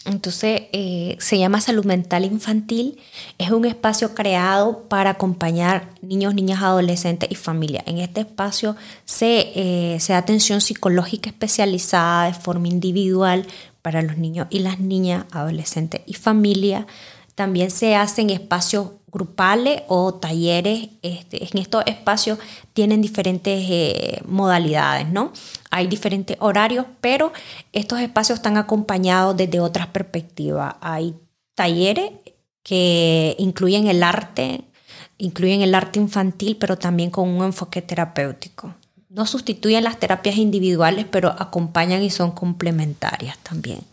Entonces, 0.06 0.64
eh, 0.74 1.16
se 1.20 1.40
llama 1.40 1.62
Salud 1.62 1.86
Mental 1.86 2.26
Infantil. 2.26 3.00
Es 3.38 3.52
un 3.52 3.66
espacio 3.66 4.14
creado 4.14 4.84
para 4.90 5.12
acompañar 5.12 5.90
niños, 6.02 6.34
niñas, 6.34 6.62
adolescentes 6.62 7.30
y 7.32 7.36
familia. 7.36 7.84
En 7.86 8.00
este 8.00 8.22
espacio 8.22 8.76
se, 9.06 9.52
eh, 9.56 10.00
se 10.02 10.14
da 10.14 10.20
atención 10.20 10.60
psicológica 10.60 11.30
especializada 11.30 12.26
de 12.26 12.34
forma 12.34 12.68
individual 12.68 13.48
para 13.82 14.02
los 14.02 14.18
niños 14.18 14.48
y 14.50 14.60
las 14.60 14.80
niñas, 14.80 15.26
adolescentes 15.32 16.02
y 16.06 16.16
familia. 16.16 16.86
También 17.36 17.72
se 17.72 17.96
hacen 17.96 18.30
espacios 18.30 18.90
grupales 19.14 19.84
o 19.88 20.16
talleres. 20.16 20.90
Este, 21.02 21.44
en 21.44 21.62
estos 21.62 21.84
espacios 21.86 22.40
tienen 22.74 23.02
diferentes 23.02 23.66
eh, 23.70 24.22
modalidades, 24.26 25.08
¿no? 25.08 25.32
Hay 25.70 25.88
diferentes 25.88 26.36
horarios, 26.40 26.86
pero 27.00 27.32
estos 27.72 28.00
espacios 28.00 28.40
están 28.40 28.58
acompañados 28.58 29.38
desde 29.38 29.60
otras 29.60 29.88
perspectivas. 29.88 30.76
Hay 30.82 31.16
talleres 31.56 32.12
que 32.64 33.36
incluyen 33.38 33.88
el 33.88 34.02
arte, 34.04 34.64
incluyen 35.18 35.62
el 35.62 35.76
arte 35.76 36.00
infantil, 36.00 36.58
pero 36.60 36.78
también 36.78 37.12
con 37.12 37.30
un 37.30 37.44
enfoque 37.44 37.82
terapéutico. 37.82 38.74
No 39.10 39.28
sustituyen 39.28 39.84
las 39.84 40.00
terapias 40.00 40.38
individuales, 40.38 41.06
pero 41.10 41.30
acompañan 41.38 42.02
y 42.02 42.10
son 42.10 42.32
complementarias 42.32 43.38
también. 43.44 43.93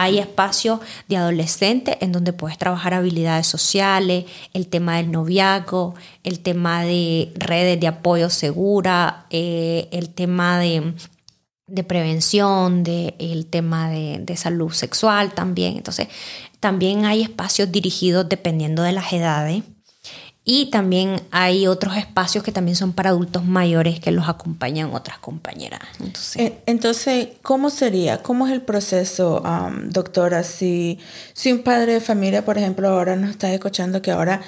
Hay 0.00 0.20
espacios 0.20 0.78
de 1.08 1.16
adolescentes 1.16 1.96
en 2.00 2.12
donde 2.12 2.32
puedes 2.32 2.56
trabajar 2.56 2.94
habilidades 2.94 3.48
sociales, 3.48 4.26
el 4.54 4.68
tema 4.68 4.98
del 4.98 5.10
noviazgo, 5.10 5.96
el 6.22 6.38
tema 6.38 6.84
de 6.84 7.32
redes 7.34 7.80
de 7.80 7.88
apoyo 7.88 8.30
segura, 8.30 9.26
eh, 9.30 9.88
el 9.90 10.10
tema 10.10 10.60
de, 10.60 10.94
prevención, 11.82 12.84
de, 12.84 13.16
el 13.18 13.46
tema 13.46 13.90
de, 13.90 14.20
de 14.20 14.36
salud 14.36 14.70
sexual 14.70 15.34
también. 15.34 15.76
Entonces, 15.76 16.06
también 16.60 17.04
hay 17.04 17.22
espacios 17.22 17.72
dirigidos 17.72 18.28
dependiendo 18.28 18.84
de 18.84 18.92
las 18.92 19.12
edades 19.12 19.64
y 20.50 20.70
también 20.70 21.20
hay 21.30 21.66
otros 21.66 21.98
espacios 21.98 22.42
que 22.42 22.52
también 22.52 22.74
son 22.74 22.94
para 22.94 23.10
adultos 23.10 23.44
mayores 23.44 24.00
que 24.00 24.12
los 24.12 24.30
acompañan 24.30 24.94
otras 24.94 25.18
compañeras. 25.18 25.80
Entonces, 26.64 27.06
eh, 27.06 27.36
¿cómo 27.42 27.68
sería? 27.68 28.22
¿Cómo 28.22 28.46
es 28.46 28.54
el 28.54 28.62
proceso, 28.62 29.42
doctora? 29.90 30.44
Si, 30.44 30.98
si 31.34 31.52
un 31.52 31.58
padre 31.58 31.92
de 31.92 32.00
familia, 32.00 32.46
por 32.46 32.56
ejemplo, 32.56 32.88
ahora 32.88 33.14
nos 33.14 33.28
está 33.28 33.52
escuchando 33.52 34.00
que 34.00 34.10
ahora 34.10 34.40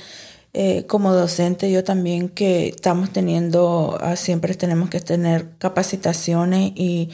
eh, 0.54 0.87
como 0.87 1.12
docente 1.12 1.71
yo 1.71 1.85
también 1.85 2.30
que 2.30 2.69
estamos 2.69 3.11
teniendo, 3.12 3.99
ah, 4.00 4.16
siempre 4.16 4.54
tenemos 4.54 4.88
que 4.88 5.00
tener 5.00 5.50
capacitaciones 5.59 6.73
y, 6.76 7.11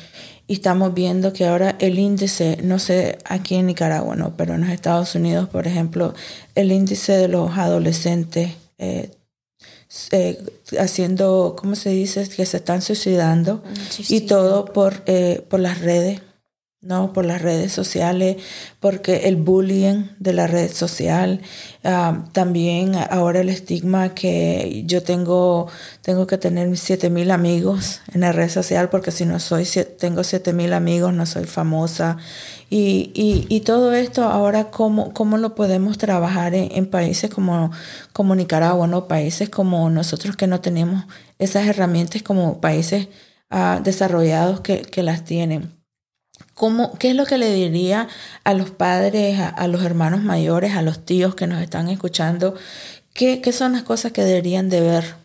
y, 0.47 0.55
estamos 0.55 0.95
viendo 0.95 1.33
que 1.33 1.45
ahora 1.45 1.75
el 1.81 1.99
índice, 1.99 2.59
no 2.63 2.79
sé 2.79 3.19
aquí 3.25 3.57
en 3.57 3.67
Nicaragua, 3.67 4.15
no, 4.15 4.37
pero 4.37 4.55
en 4.55 4.61
los 4.61 4.71
Estados 4.71 5.17
Unidos, 5.17 5.49
por 5.49 5.67
ejemplo, 5.67 6.15
el 6.55 6.71
índice 6.71 7.15
de 7.15 7.27
los 7.27 7.59
adolescentes 7.59 8.53
eh, 8.79 9.11
eh, 10.11 10.39
haciendo, 10.79 11.57
¿cómo 11.59 11.77
se 11.77 11.91
dice? 11.91 12.29
Que 12.29 12.45
se 12.45 12.59
están 12.59 12.83
suicidando 12.83 13.63
y 14.09 14.23
todo 14.23 14.67
por, 14.67 15.03
eh, 15.07 15.45
por 15.49 15.61
las 15.61 15.81
redes. 15.81 16.21
¿No? 16.87 17.13
Por 17.13 17.25
las 17.25 17.43
redes 17.43 17.73
sociales, 17.73 18.37
porque 18.81 19.29
el 19.29 19.37
bullying 19.37 20.05
de 20.19 20.33
la 20.33 20.47
red 20.47 20.71
social, 20.71 21.41
ah, 21.85 22.25
también 22.33 22.95
ahora 23.11 23.41
el 23.41 23.49
estigma 23.49 24.15
que 24.15 24.85
yo 24.87 25.03
tengo, 25.03 25.69
tengo 26.03 26.27
que 26.27 26.39
tener 26.39 26.77
siete 26.79 27.11
mil 27.11 27.31
amigos 27.31 28.01
en 28.15 28.21
la 28.21 28.33
red 28.33 28.49
social, 28.49 28.89
porque 28.89 29.11
si 29.11 29.25
no 29.25 29.41
soy, 29.41 29.67
tengo 29.99 30.23
siete 30.25 30.53
mil 30.53 30.73
amigos, 30.73 31.13
no 31.13 31.27
soy 31.27 31.45
famosa. 31.45 32.19
Y, 32.71 33.13
y, 33.15 33.47
y, 33.49 33.61
todo 33.61 33.93
esto 33.95 34.25
ahora, 34.25 34.71
¿cómo, 34.71 35.13
cómo 35.13 35.39
lo 35.39 35.55
podemos 35.55 35.99
trabajar 35.99 36.55
en, 36.55 36.87
países 36.91 37.31
como, 37.31 37.71
como 38.13 38.35
Nicaragua, 38.35 38.89
¿no? 38.89 39.07
Países 39.07 39.49
como 39.51 39.89
nosotros 39.91 40.37
que 40.37 40.49
no 40.49 40.61
tenemos 40.61 41.05
esas 41.39 41.67
herramientas 41.67 42.23
como 42.23 42.61
países 42.61 43.09
ah, 43.51 43.81
desarrollados 43.85 44.61
que, 44.61 44.83
que 44.83 45.03
las 45.05 45.25
tienen. 45.25 45.76
¿Qué 46.99 47.11
es 47.11 47.17
lo 47.17 47.27
que 47.27 47.37
le 47.37 47.53
diría 47.53 48.09
a 48.45 48.55
los 48.55 48.71
padres, 48.71 49.39
a, 49.41 49.69
los 49.69 49.83
hermanos 49.85 50.23
mayores, 50.23 50.75
a 50.75 50.83
los 50.83 51.05
tíos 51.05 51.35
que 51.35 51.47
nos 51.47 51.63
están 51.63 51.89
escuchando? 51.89 52.55
¿Qué, 53.13 53.43
son 53.53 53.73
las 53.73 53.83
cosas 53.83 54.13
que 54.13 54.25
deberían 54.25 54.71
de 54.71 54.81
ver? 54.81 55.17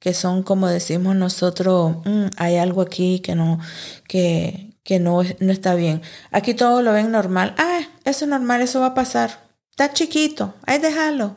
Que 0.00 0.12
son, 0.12 0.42
como 0.42 0.66
decimos 0.66 1.14
nosotros, 1.14 1.96
mm, 2.04 2.26
hay 2.36 2.56
algo 2.56 2.82
aquí 2.82 3.20
que 3.20 3.34
no, 3.36 3.60
que, 4.08 4.72
que 4.82 4.98
no, 4.98 5.22
no 5.38 5.52
está 5.52 5.74
bien. 5.74 6.02
Aquí 6.32 6.54
todo 6.54 6.82
lo 6.82 6.92
ven 6.92 7.12
normal. 7.12 7.54
Ah, 7.58 7.80
eso 8.04 8.24
es 8.24 8.28
normal, 8.28 8.60
eso 8.60 8.80
va 8.80 8.86
a 8.86 8.94
pasar. 8.94 9.46
Está 9.70 9.92
chiquito, 9.92 10.54
hay 10.66 10.78
déjalo. 10.78 11.36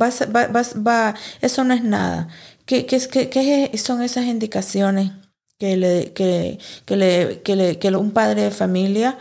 Va, 0.00 0.10
va, 0.34 0.62
va, 0.86 1.14
eso 1.40 1.64
no 1.64 1.74
es 1.74 1.82
nada. 1.82 2.28
¿Qué, 2.64 2.86
qué, 2.86 3.00
qué, 3.08 3.28
qué 3.28 3.78
son 3.78 4.02
esas 4.02 4.24
indicaciones 4.24 5.12
que, 5.58 5.76
le, 5.76 6.12
que, 6.12 6.58
que, 6.84 6.96
le, 6.96 7.42
que, 7.42 7.56
le, 7.56 7.78
que 7.78 7.88
un 7.96 8.12
padre 8.12 8.42
de 8.42 8.50
familia 8.50 9.18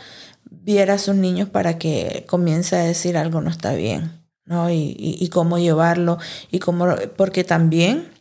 viera 0.49 0.95
a 0.95 0.97
sus 0.97 1.15
niños 1.15 1.49
para 1.49 1.77
que 1.77 2.25
comience 2.27 2.75
a 2.75 2.83
decir 2.83 3.17
algo 3.17 3.41
no 3.41 3.49
está 3.49 3.73
bien, 3.73 4.11
¿no? 4.45 4.69
Y, 4.69 4.95
y, 4.97 5.29
cómo 5.29 5.57
llevarlo, 5.57 6.17
y 6.51 6.59
cómo, 6.59 6.87
porque 7.15 7.43
también 7.43 8.11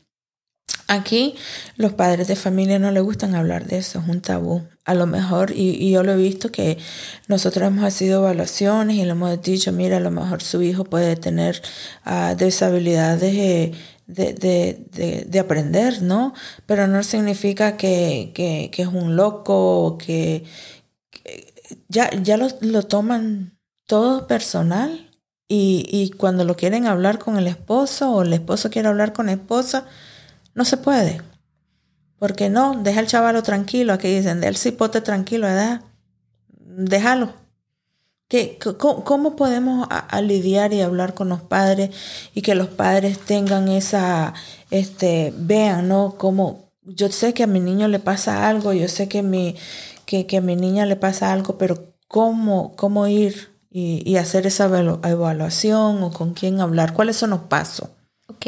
aquí 0.89 1.35
los 1.77 1.93
padres 1.93 2.29
de 2.29 2.37
familia 2.37 2.79
no 2.79 2.91
les 2.91 3.03
gustan 3.03 3.35
hablar 3.35 3.67
de 3.67 3.79
eso, 3.79 3.99
es 3.99 4.09
un 4.09 4.21
tabú. 4.21 4.63
A 4.85 4.95
lo 4.95 5.07
mejor, 5.07 5.51
y, 5.51 5.71
y 5.71 5.91
yo 5.91 6.03
lo 6.05 6.13
he 6.13 6.17
visto 6.17 6.53
que 6.53 6.79
nosotros 7.27 7.67
hemos 7.67 7.93
sido 7.93 8.21
evaluaciones 8.21 8.97
y 8.97 9.05
le 9.05 9.11
hemos 9.11 9.43
dicho, 9.43 9.73
mira, 9.73 9.97
a 9.97 10.01
lo 10.01 10.13
mejor 10.13 10.43
su 10.43 10.63
hijo 10.63 10.85
puede 10.85 11.17
tener 11.17 11.61
uh, 12.07 12.37
deshabilidades 12.37 13.77
de, 14.07 14.33
de, 14.35 15.25
de, 15.27 15.39
aprender, 15.39 16.03
¿no? 16.03 16.33
Pero 16.67 16.87
no 16.87 17.03
significa 17.03 17.77
que, 17.77 18.33
que, 18.35 18.71
que 18.73 18.83
es 18.83 18.89
un 18.89 19.17
loco 19.17 19.85
o 19.85 19.99
que, 19.99 20.45
ya, 21.89 22.11
ya 22.23 22.37
lo, 22.37 22.49
lo 22.61 22.83
toman 22.85 23.59
todo 23.87 24.27
personal 24.27 25.11
y, 25.49 25.87
y, 25.91 26.11
cuando 26.11 26.45
lo 26.45 26.57
quieren 26.57 26.87
hablar 26.87 27.19
con 27.19 27.37
el 27.37 27.47
esposo 27.47 28.13
o 28.13 28.23
el 28.23 28.33
esposo 28.33 28.71
quiere 28.71 28.89
hablar 28.89 29.13
con 29.13 29.27
la 29.27 29.33
esposa, 29.33 29.87
no 30.55 30.65
se 30.65 30.77
puede. 30.77 31.23
Porque 32.19 32.49
no, 32.51 32.75
deja 32.83 33.01
al 33.01 33.07
chavalo 33.07 33.43
tranquilo. 33.43 33.93
Aquí 33.93 34.09
dicen, 34.09 34.41
del 34.41 34.57
cipote 34.57 35.01
tranquilo, 35.03 35.47
¿verdad? 35.47 35.83
Déjalo. 36.49 37.35
¿Qué, 38.29 38.59
cómo, 38.79 39.37
podemos 39.37 39.87
lidiar 40.21 40.73
y 40.73 40.81
hablar 40.81 41.15
con 41.15 41.29
los 41.29 41.43
padres 41.43 41.91
y 42.35 42.43
que 42.43 42.57
los 42.57 42.67
padres 42.67 43.21
tengan 43.21 43.69
esa, 43.69 44.35
este, 44.71 45.33
vean, 45.37 45.89
¿no? 45.89 46.17
Como 46.19 46.73
yo 46.83 47.09
sé 47.11 47.35
que 47.35 47.45
a 47.45 47.47
mi 47.47 47.61
niño 47.61 47.87
le 47.87 48.01
pasa 48.01 48.49
algo, 48.49 48.73
yo 48.73 48.89
sé 48.89 49.09
que, 49.09 49.55
que, 50.07 50.27
que 50.27 50.37
a 50.39 50.41
mi 50.41 50.57
niña 50.57 50.87
le 50.87 50.97
pasa 50.97 51.33
algo, 51.33 51.57
pero 51.57 51.93
¿cómo, 52.09 52.75
cómo 52.75 53.07
ir 53.07 53.51
y, 53.71 54.03
y 54.05 54.17
hacer 54.17 54.47
esa 54.47 54.67
evaluación 54.67 56.03
o 56.03 56.11
con 56.11 56.35
quién 56.35 56.61
hablar? 56.61 56.95
¿Cuáles 56.95 57.17
son 57.17 57.31
los 57.31 57.43
pasos? 57.43 57.91
Ok. 58.29 58.47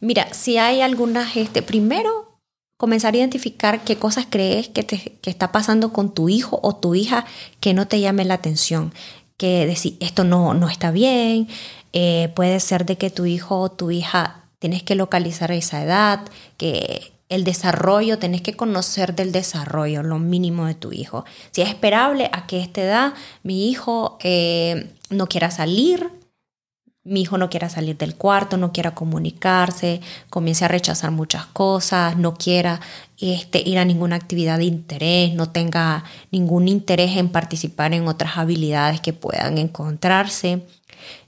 Mira, 0.00 0.32
si 0.34 0.58
hay 0.58 0.82
algunas, 0.82 1.36
este, 1.36 1.62
primero 1.62 2.29
comenzar 2.80 3.12
a 3.12 3.18
identificar 3.18 3.84
qué 3.84 3.96
cosas 3.96 4.26
crees 4.30 4.70
que, 4.70 4.82
te, 4.82 5.18
que 5.20 5.28
está 5.28 5.52
pasando 5.52 5.92
con 5.92 6.14
tu 6.14 6.30
hijo 6.30 6.58
o 6.62 6.74
tu 6.74 6.94
hija 6.94 7.26
que 7.60 7.74
no 7.74 7.86
te 7.86 8.00
llame 8.00 8.24
la 8.24 8.32
atención. 8.32 8.94
Que 9.36 9.66
decir, 9.66 9.98
esto 10.00 10.24
no, 10.24 10.54
no 10.54 10.70
está 10.70 10.90
bien. 10.90 11.46
Eh, 11.92 12.32
puede 12.34 12.58
ser 12.58 12.86
de 12.86 12.96
que 12.96 13.10
tu 13.10 13.26
hijo 13.26 13.60
o 13.60 13.70
tu 13.70 13.90
hija 13.90 14.44
tienes 14.60 14.82
que 14.82 14.94
localizar 14.94 15.52
esa 15.52 15.82
edad, 15.82 16.20
que 16.56 17.12
el 17.28 17.44
desarrollo, 17.44 18.18
tenés 18.18 18.40
que 18.40 18.54
conocer 18.54 19.14
del 19.14 19.30
desarrollo, 19.30 20.02
lo 20.02 20.18
mínimo 20.18 20.64
de 20.64 20.74
tu 20.74 20.90
hijo. 20.90 21.26
Si 21.50 21.60
es 21.60 21.68
esperable 21.68 22.30
a 22.32 22.46
que 22.46 22.60
esta 22.60 22.80
edad 22.80 23.12
mi 23.42 23.68
hijo 23.68 24.16
eh, 24.22 24.90
no 25.10 25.26
quiera 25.26 25.50
salir, 25.50 26.10
mi 27.02 27.22
hijo 27.22 27.38
no 27.38 27.48
quiera 27.48 27.68
salir 27.70 27.96
del 27.96 28.14
cuarto, 28.14 28.58
no 28.58 28.72
quiera 28.72 28.94
comunicarse, 28.94 30.00
comience 30.28 30.64
a 30.64 30.68
rechazar 30.68 31.10
muchas 31.10 31.46
cosas, 31.46 32.16
no 32.18 32.34
quiera 32.34 32.80
este, 33.18 33.66
ir 33.66 33.78
a 33.78 33.86
ninguna 33.86 34.16
actividad 34.16 34.58
de 34.58 34.64
interés, 34.64 35.34
no 35.34 35.50
tenga 35.50 36.04
ningún 36.30 36.68
interés 36.68 37.16
en 37.16 37.30
participar 37.30 37.94
en 37.94 38.06
otras 38.06 38.36
habilidades 38.36 39.00
que 39.00 39.14
puedan 39.14 39.56
encontrarse, 39.56 40.62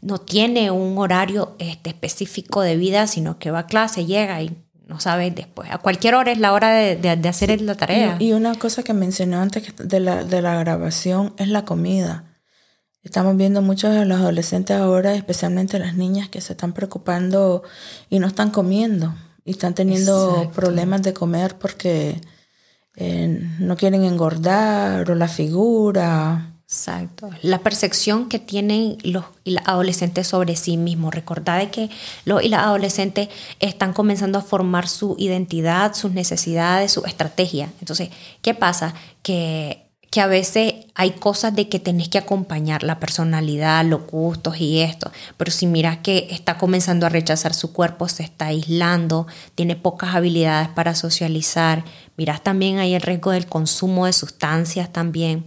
no 0.02 0.18
tiene 0.18 0.70
un 0.70 0.98
horario 0.98 1.56
este, 1.58 1.90
específico 1.90 2.60
de 2.60 2.76
vida, 2.76 3.06
sino 3.06 3.38
que 3.38 3.50
va 3.50 3.60
a 3.60 3.66
clase, 3.66 4.04
llega 4.04 4.42
y 4.42 4.54
no 4.86 5.00
sabe 5.00 5.30
después. 5.30 5.70
A 5.70 5.78
cualquier 5.78 6.16
hora 6.16 6.32
es 6.32 6.38
la 6.38 6.52
hora 6.52 6.74
de, 6.74 7.28
hacer 7.28 7.62
la 7.62 7.74
tarea. 7.76 8.16
Y, 8.18 8.32
una 8.32 8.54
cosa 8.56 8.82
que 8.82 8.92
mencioné 8.92 9.36
antes 9.36 9.74
de 9.76 10.00
la, 10.00 10.22
de 10.24 10.42
la 10.42 10.56
grabación 10.56 11.32
es 11.38 11.48
la 11.48 11.64
comida 11.64 12.31
Estamos 13.02 13.36
viendo 13.36 13.62
muchos 13.62 13.92
de 13.94 14.04
los 14.04 14.20
adolescentes 14.20 14.76
ahora, 14.76 15.14
especialmente 15.14 15.78
las 15.78 15.94
niñas, 15.96 16.28
que 16.28 16.40
se 16.40 16.52
están 16.52 16.72
preocupando 16.72 17.62
y 18.08 18.20
no 18.20 18.28
están 18.28 18.50
comiendo 18.50 19.14
y 19.44 19.50
están 19.50 19.74
teniendo 19.74 20.50
problemas 20.54 21.02
de 21.02 21.12
comer 21.12 21.58
porque 21.58 22.20
eh, 22.96 23.40
no 23.58 23.76
quieren 23.76 24.04
engordar 24.04 25.10
o 25.10 25.14
la 25.16 25.26
figura. 25.26 26.52
Exacto. 26.64 27.28
La 27.42 27.58
percepción 27.58 28.28
que 28.28 28.38
tienen 28.38 28.96
los 29.02 29.24
adolescentes 29.64 30.28
sobre 30.28 30.56
sí 30.56 30.76
mismos. 30.76 31.12
Recordad 31.12 31.70
que 31.70 31.90
los 32.24 32.42
y 32.42 32.48
las 32.48 32.62
adolescentes 32.62 33.28
están 33.60 33.92
comenzando 33.92 34.38
a 34.38 34.42
formar 34.42 34.88
su 34.88 35.16
identidad, 35.18 35.92
sus 35.94 36.12
necesidades, 36.12 36.92
su 36.92 37.04
estrategia. 37.04 37.70
Entonces, 37.80 38.10
¿qué 38.40 38.54
pasa? 38.54 38.94
Que 39.22 39.91
que 40.12 40.20
a 40.20 40.26
veces 40.26 40.74
hay 40.94 41.12
cosas 41.12 41.56
de 41.56 41.70
que 41.70 41.78
tenés 41.78 42.10
que 42.10 42.18
acompañar 42.18 42.82
la 42.82 43.00
personalidad, 43.00 43.82
los 43.86 44.06
gustos 44.06 44.60
y 44.60 44.80
esto, 44.80 45.10
pero 45.38 45.50
si 45.50 45.66
miras 45.66 45.96
que 46.02 46.28
está 46.30 46.58
comenzando 46.58 47.06
a 47.06 47.08
rechazar 47.08 47.54
su 47.54 47.72
cuerpo, 47.72 48.10
se 48.10 48.22
está 48.22 48.48
aislando, 48.48 49.26
tiene 49.54 49.74
pocas 49.74 50.14
habilidades 50.14 50.68
para 50.68 50.94
socializar, 50.94 51.82
miras 52.18 52.44
también 52.44 52.78
ahí 52.78 52.94
el 52.94 53.00
riesgo 53.00 53.30
del 53.30 53.46
consumo 53.46 54.04
de 54.04 54.12
sustancias 54.12 54.92
también. 54.92 55.46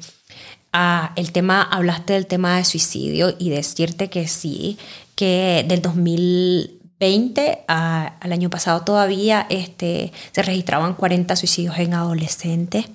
Ah, 0.74 1.14
el 1.16 1.32
tema, 1.32 1.62
hablaste 1.62 2.14
del 2.14 2.26
tema 2.26 2.58
de 2.58 2.66
suicidio 2.66 3.36
y 3.38 3.52
decirte 3.52 4.10
que 4.10 4.28
sí, 4.28 4.80
que 5.14 5.64
del 5.68 5.84
2020 5.84 7.66
al 7.68 8.34
año 8.34 8.50
pasado 8.50 8.82
todavía 8.82 9.46
este, 9.52 10.12
se 10.32 10.42
registraban 10.42 10.96
40 10.96 11.36
suicidios 11.36 11.78
en 11.78 11.94
adolescentes 11.94 12.86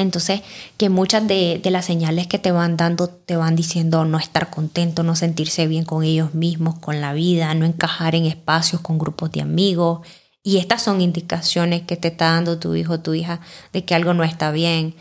entonces, 0.00 0.42
que 0.76 0.88
muchas 0.88 1.26
de, 1.26 1.60
las 1.64 1.84
señales 1.84 2.26
que 2.26 2.38
te 2.38 2.50
van 2.50 2.76
dando 2.76 3.08
te 3.08 3.36
van 3.36 3.56
diciendo 3.56 4.04
no 4.04 4.18
estar 4.18 4.50
contento, 4.50 5.02
no 5.02 5.16
sentirse 5.16 5.66
bien 5.66 5.84
con 5.84 6.04
ellos 6.04 6.34
mismos, 6.34 6.78
con 6.78 7.00
la 7.00 7.12
vida, 7.12 7.52
no 7.54 7.66
encajar 7.66 8.14
en 8.14 8.24
espacios 8.24 8.80
con 8.80 8.98
grupos 8.98 9.32
de 9.32 9.40
amigos. 9.40 10.06
Y 10.42 10.58
estas 10.58 10.82
son 10.82 11.00
indicaciones 11.00 11.82
que 11.82 11.96
te 11.96 12.08
está 12.08 12.32
dando 12.32 12.58
tu 12.58 12.74
hijo 12.74 12.94
o 12.94 13.00
tu 13.00 13.14
hija 13.14 13.40
de 13.72 13.84
que 13.84 13.94
algo 13.94 14.14
no 14.14 14.24
está 14.24 14.50
bien. 14.50 14.94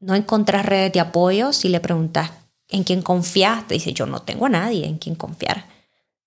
No 0.00 0.14
encontrar 0.14 0.68
redes 0.68 0.92
de 0.92 1.00
apoyo 1.00 1.52
si 1.52 1.68
le 1.68 1.80
preguntas 1.80 2.30
en 2.68 2.84
quién 2.84 3.02
confías, 3.02 3.66
te 3.66 3.74
dice 3.74 3.92
yo 3.92 4.06
no 4.06 4.20
tengo 4.22 4.46
a 4.46 4.50
nadie 4.50 4.86
en 4.86 4.98
quien 4.98 5.14
confiar. 5.14 5.66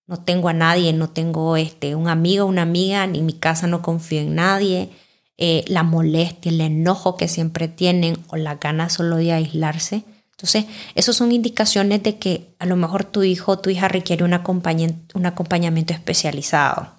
No 0.06 0.17
tengo 0.17 0.50
a 0.50 0.54
nadie, 0.54 0.93
no 0.93 1.10
tengo 1.10 1.58
este, 1.58 1.95
un 1.95 2.08
amigo, 2.08 2.45
una 2.45 2.62
amiga, 2.62 3.06
ni 3.08 3.21
mi 3.21 3.34
casa 3.34 3.67
no 3.67 3.82
confío 3.82 4.21
en 4.21 4.36
nadie 4.36 4.91
eh, 5.38 5.63
la 5.67 5.84
molestia, 5.84 6.52
el 6.52 6.62
enojo 6.62 7.15
que 7.15 7.28
siempre 7.28 7.67
tienen 7.67 8.17
o 8.30 8.38
la 8.38 8.56
gana 8.56 8.89
solo 8.89 9.17
de 9.17 9.34
aislarse. 9.34 10.04
Entonces, 10.32 10.65
esas 10.95 11.15
son 11.15 11.32
indicaciones 11.32 12.04
de 12.04 12.17
que 12.17 12.56
a 12.60 12.65
lo 12.65 12.76
mejor 12.76 13.04
tu 13.04 13.23
hijo 13.23 13.54
o 13.54 13.60
tu 13.60 13.69
hija 13.69 13.88
requiere 13.88 14.23
un 14.23 14.34
un 14.34 15.26
acompañamiento 15.26 15.93
especializado. 15.93 16.91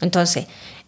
Entonces, 0.00 0.46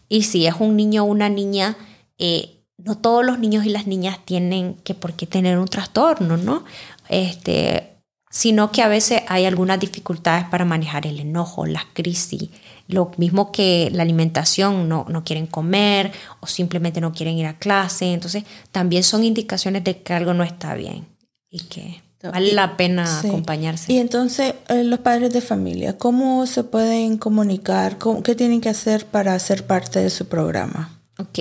y 0.09 0.23
si 0.25 0.47
es 0.47 0.55
un 0.59 0.77
niño 0.77 1.05
o 1.05 1.07
una 1.07 1.29
niña, 1.29 1.77
eh, 2.19 2.61
no 2.79 2.99
todos 2.99 3.25
los 3.25 3.39
niños 3.39 3.65
y 3.65 3.71
las 3.71 3.87
niñas 3.87 4.19
tienen 4.25 4.75
que 4.85 4.95
por 4.95 5.13
qué 5.15 5.27
tener 5.27 5.59
un 5.59 5.69
trastorno, 5.69 6.37
¿no? 6.37 6.65
Este, 7.09 7.97
sino 8.31 8.71
que 8.71 8.83
a 8.83 8.89
veces 8.89 9.23
hay 9.29 9.45
algunas 9.45 9.81
dificultades 9.81 10.45
para 10.45 10.65
manejar 10.65 11.07
el 11.07 11.21
enojo, 11.21 11.67
las 11.67 11.85
crisis, 11.93 12.51
lo 12.93 13.11
mismo 13.17 13.53
que 13.53 13.91
la 13.93 14.03
alimentación, 14.03 14.89
no, 14.89 15.07
no 15.09 15.25
quieren 15.25 15.47
comer 15.47 16.13
o 16.41 16.47
simplemente 16.47 17.01
no 17.01 17.13
quieren 17.13 17.37
ir 17.39 17.47
a 17.47 17.59
clase. 17.59 18.13
Entonces, 18.13 18.45
también 18.73 19.03
son 19.03 19.25
indicaciones 19.25 19.85
de 19.85 20.03
que 20.03 20.13
algo 20.13 20.35
no 20.35 20.45
está 20.45 20.75
bien 20.75 21.07
y 21.51 21.61
que 21.65 22.03
vale 22.23 22.53
la 22.53 22.77
pena 22.77 23.21
acompañarse. 23.21 23.93
Y 23.93 23.99
entonces, 23.99 24.55
eh, 24.69 24.85
los 24.85 25.01
padres 25.01 25.33
de 25.33 25.41
familia, 25.41 25.99
¿cómo 25.99 26.47
se 26.47 26.65
pueden 26.65 27.19
comunicar? 27.19 27.99
¿Qué 28.23 28.35
tienen 28.35 28.61
que 28.61 28.69
hacer 28.69 29.07
para 29.07 29.39
ser 29.39 29.67
parte 29.67 30.01
de 30.01 30.11
su 30.11 30.27
programa? 30.27 31.01
Ok, 31.19 31.39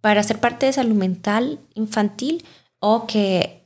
para 0.00 0.22
ser 0.22 0.40
parte 0.40 0.66
de 0.66 0.72
salud 0.72 0.96
mental 0.96 1.60
infantil 1.74 2.44
o 2.78 3.06
que 3.06 3.61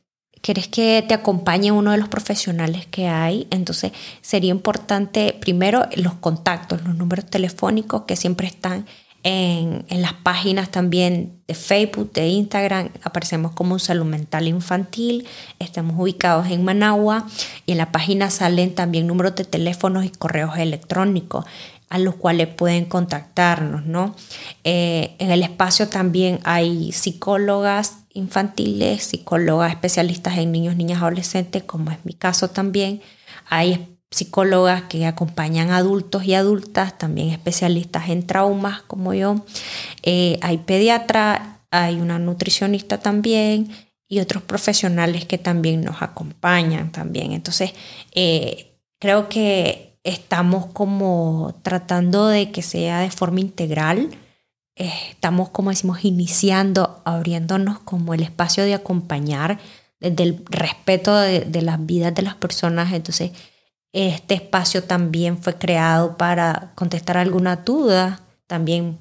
quieres 0.46 0.68
que 0.68 1.04
te 1.09 1.12
acompañe 1.12 1.72
uno 1.72 1.90
de 1.90 1.98
los 1.98 2.09
profesionales 2.09 2.87
que 2.87 3.09
hay, 3.09 3.48
entonces 3.50 3.90
sería 4.20 4.52
importante 4.52 5.37
primero 5.40 5.88
los 5.96 6.14
contactos, 6.14 6.85
los 6.85 6.94
números 6.94 7.26
telefónicos 7.26 8.02
que 8.02 8.14
siempre 8.14 8.46
están 8.46 8.87
en, 9.24 9.85
las 9.88 10.12
páginas 10.12 10.70
también 10.70 11.40
de 11.48 11.54
Facebook, 11.54 12.12
de 12.12 12.28
Instagram, 12.28 12.90
aparecemos 13.02 13.50
como 13.54 13.72
un 13.72 13.80
salud 13.80 14.04
mental 14.04 14.46
infantil, 14.46 15.26
estamos 15.59 15.96
ubicados 15.98 16.46
en 16.46 16.62
Managua 16.62 17.26
y 17.66 17.72
en 17.72 17.78
la 17.78 17.90
página 17.90 18.30
salen 18.30 18.72
también 18.72 19.09
números 19.09 19.35
de 19.35 19.44
teléfonos 19.44 20.04
y 20.04 20.11
correos 20.11 20.56
electrónicos 20.59 21.44
a 21.88 21.98
los 21.98 22.14
cuales 22.14 22.46
pueden 22.46 22.85
contactarnos, 22.85 23.85
¿no? 23.85 24.14
Eh, 24.62 25.16
en 25.18 25.32
el 25.32 25.42
espacio 25.42 25.88
también 25.88 26.38
hay 26.44 26.92
psicólogas 26.92 28.05
infantiles, 28.16 29.05
psicólogas 29.05 29.70
especialistas 29.70 30.38
en 30.38 30.52
niños, 30.52 30.76
niñas, 30.76 31.02
adolescentes, 31.02 31.62
como 31.64 31.90
es 31.90 31.98
mi 32.05 32.14
caso 32.14 32.48
también. 32.48 33.00
Hay 33.48 33.96
psicólogas 34.11 34.83
que 34.85 35.07
acompañan 35.07 35.70
adultos 35.70 36.24
y 36.24 36.35
adultas, 36.35 36.96
también 36.96 37.31
especialistas 37.31 38.09
en 38.09 38.26
traumas 38.26 38.83
como 38.83 39.14
yo. 39.14 39.44
Eh, 40.02 40.38
hay 40.42 40.59
pediatra, 40.59 41.61
hay 41.70 42.00
una 42.00 42.18
nutricionista 42.18 42.98
también 42.98 43.70
y 44.09 44.20
otros 44.20 44.42
profesionales 44.42 45.24
que 45.24 45.38
también 45.38 45.83
nos 45.83 46.02
acompañan 46.02 46.92
también. 46.92 47.33
Entonces, 47.33 47.72
eh, 48.12 48.79
creo 49.00 49.29
que 49.29 49.98
estamos 50.05 50.66
como 50.66 51.59
tratando 51.62 52.29
de 52.29 52.52
que 52.52 52.62
sea 52.62 53.00
de 53.00 53.11
forma 53.11 53.40
integral. 53.40 54.11
Eh, 54.76 54.92
estamos, 55.10 55.50
como 55.50 55.70
decimos, 55.70 56.04
iniciando, 56.04 57.02
abriéndonos 57.04 57.80
como 57.80 58.14
el 58.14 58.22
espacio 58.22 58.64
de 58.64 58.74
acompañar 58.74 59.58
desde 60.00 60.22
el 60.22 60.44
respeto 60.50 61.16
de, 61.16 61.40
de 61.40 61.62
las 61.62 61.84
vidas 61.84 62.14
de 62.14 62.22
las 62.22 62.34
personas. 62.34 62.92
Entonces, 62.92 63.32
este 63.92 64.34
espacio 64.34 64.84
también 64.84 65.38
fue 65.42 65.54
creado 65.54 66.16
para 66.18 66.72
contestar 66.74 67.16
alguna 67.16 67.56
duda, 67.56 68.20
también 68.46 68.98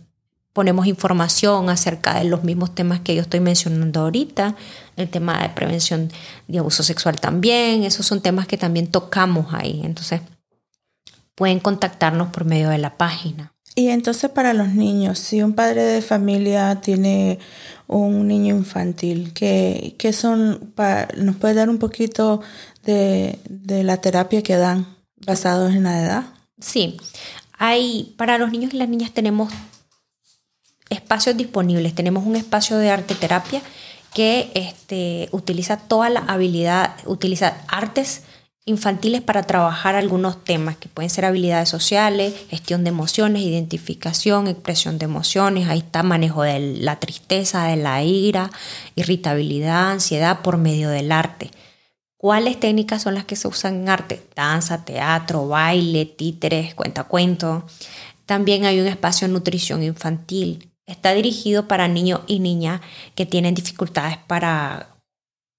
ponemos 0.56 0.88
información 0.88 1.70
acerca 1.70 2.18
de 2.18 2.24
los 2.24 2.46
mismos 2.46 2.74
temas 2.74 3.02
que 3.02 3.14
yo 3.14 3.22
estoy 3.22 3.42
mencionando 3.42 4.00
ahorita, 4.00 4.56
el 4.96 5.10
tema 5.10 5.42
de 5.42 5.50
prevención 5.50 6.10
de 6.48 6.60
abuso 6.60 6.82
sexual 6.82 7.20
también, 7.20 7.84
esos 7.84 8.06
son 8.06 8.22
temas 8.22 8.48
que 8.48 8.58
también 8.58 8.88
tocamos 8.90 9.54
ahí. 9.54 9.82
Entonces, 9.84 10.22
pueden 11.36 11.60
contactarnos 11.60 12.30
por 12.30 12.46
medio 12.46 12.70
de 12.70 12.78
la 12.78 12.96
página. 12.96 13.52
Y 13.76 13.90
entonces 13.90 14.32
para 14.32 14.54
los 14.54 14.70
niños, 14.70 15.20
si 15.20 15.44
un 15.44 15.54
padre 15.54 15.84
de 15.84 16.02
familia 16.02 16.80
tiene 16.82 17.40
un 17.88 18.28
niño 18.28 18.56
infantil, 18.56 19.34
¿qué, 19.34 20.14
son, 20.14 20.74
nos 21.18 21.36
puede 21.36 21.56
dar 21.56 21.70
un 21.70 21.78
poquito 21.78 22.42
de, 22.84 23.38
de 23.50 23.84
la 23.84 23.98
terapia 23.98 24.42
que 24.42 24.56
dan 24.56 24.88
basados 25.26 25.74
en 25.74 25.84
la 25.84 26.02
edad? 26.02 26.24
Sí, 26.60 26.98
hay, 27.58 28.16
para 28.18 28.38
los 28.38 28.50
niños 28.50 28.74
y 28.74 28.78
las 28.78 28.88
niñas 28.88 29.12
tenemos 29.12 29.52
espacios 30.90 31.36
disponibles. 31.36 31.94
Tenemos 31.94 32.26
un 32.26 32.36
espacio 32.36 32.78
de 32.78 32.90
arte 32.90 33.16
terapia 33.16 33.62
que 34.14 34.52
este, 34.54 35.28
utiliza 35.32 35.78
toda 35.78 36.10
la 36.10 36.22
habilidad, 36.22 36.96
utiliza 37.06 37.58
artes 37.68 38.24
infantiles 38.66 39.22
para 39.22 39.44
trabajar 39.44 39.96
algunos 39.96 40.44
temas 40.44 40.76
que 40.78 40.90
pueden 40.90 41.12
ser 41.12 41.26
habilidades 41.26 41.70
sociales, 41.70 42.34
gestión 42.50 42.84
de 42.84 42.90
emociones, 42.90 43.44
identificación, 43.44 44.48
expresión 44.48 44.98
de 44.98 45.06
emociones, 45.06 45.68
ahí 45.70 45.80
está 45.80 46.02
manejo 46.02 46.42
de 46.42 46.60
la 46.60 47.00
tristeza, 47.00 47.66
de 47.66 47.76
la 47.76 48.04
ira, 48.04 48.50
irritabilidad, 48.96 49.92
ansiedad 49.92 50.42
por 50.42 50.58
medio 50.58 50.90
del 50.90 51.12
arte. 51.12 51.52
¿Cuáles 52.18 52.60
técnicas 52.60 53.04
son 53.04 53.14
las 53.14 53.26
que 53.26 53.36
se 53.36 53.48
usan 53.48 53.82
en 53.82 53.90
arte? 53.90 54.26
Danza, 54.36 54.84
teatro, 54.84 55.48
baile, 55.48 56.06
títeres, 56.06 56.74
cuentacuento. 56.74 57.68
También 58.26 58.66
hay 58.66 58.80
un 58.80 58.88
espacio 58.88 59.28
de 59.28 59.34
nutrición 59.34 59.84
infantil. 59.84 60.72
Está 60.88 61.14
dirigido 61.14 61.68
para 61.68 61.88
niños 61.88 62.22
y 62.26 62.40
niñas 62.40 62.82
que 63.14 63.28
tienen 63.28 63.54
dificultades 63.54 64.18
para, 64.18 64.98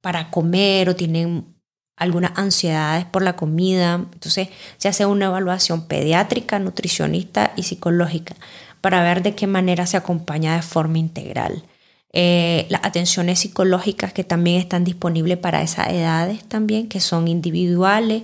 para 0.00 0.30
comer 0.30 0.88
o 0.88 0.96
tienen 0.96 1.55
algunas 1.96 2.32
ansiedades 2.36 3.04
por 3.04 3.22
la 3.22 3.36
comida. 3.36 3.94
Entonces 4.12 4.48
se 4.76 4.88
hace 4.88 5.06
una 5.06 5.26
evaluación 5.26 5.86
pediátrica, 5.86 6.58
nutricionista 6.58 7.52
y 7.56 7.64
psicológica 7.64 8.36
para 8.80 9.02
ver 9.02 9.22
de 9.22 9.34
qué 9.34 9.46
manera 9.46 9.86
se 9.86 9.96
acompaña 9.96 10.54
de 10.56 10.62
forma 10.62 10.98
integral. 10.98 11.64
Eh, 12.12 12.66
las 12.70 12.84
atenciones 12.84 13.40
psicológicas 13.40 14.12
que 14.12 14.24
también 14.24 14.58
están 14.58 14.84
disponibles 14.84 15.36
para 15.38 15.60
esas 15.60 15.88
edades 15.88 16.44
también, 16.44 16.88
que 16.88 17.00
son 17.00 17.28
individuales. 17.28 18.22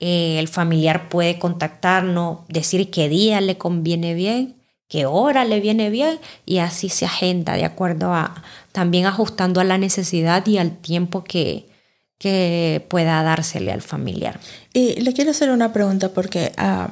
Eh, 0.00 0.38
el 0.38 0.48
familiar 0.48 1.08
puede 1.08 1.38
contactarnos, 1.38 2.38
decir 2.48 2.90
qué 2.90 3.08
día 3.08 3.40
le 3.40 3.58
conviene 3.58 4.14
bien, 4.14 4.56
qué 4.88 5.06
hora 5.06 5.44
le 5.44 5.60
viene 5.60 5.90
bien 5.90 6.18
y 6.46 6.58
así 6.58 6.88
se 6.88 7.04
agenda 7.04 7.54
de 7.54 7.64
acuerdo 7.64 8.12
a 8.12 8.42
también 8.72 9.06
ajustando 9.06 9.60
a 9.60 9.64
la 9.64 9.78
necesidad 9.78 10.46
y 10.46 10.58
al 10.58 10.76
tiempo 10.76 11.22
que, 11.22 11.67
que 12.18 12.84
pueda 12.88 13.22
dársele 13.22 13.72
al 13.72 13.82
familiar. 13.82 14.38
Y 14.72 15.00
le 15.00 15.12
quiero 15.12 15.30
hacer 15.30 15.50
una 15.50 15.72
pregunta 15.72 16.10
porque, 16.10 16.52
ah, 16.56 16.90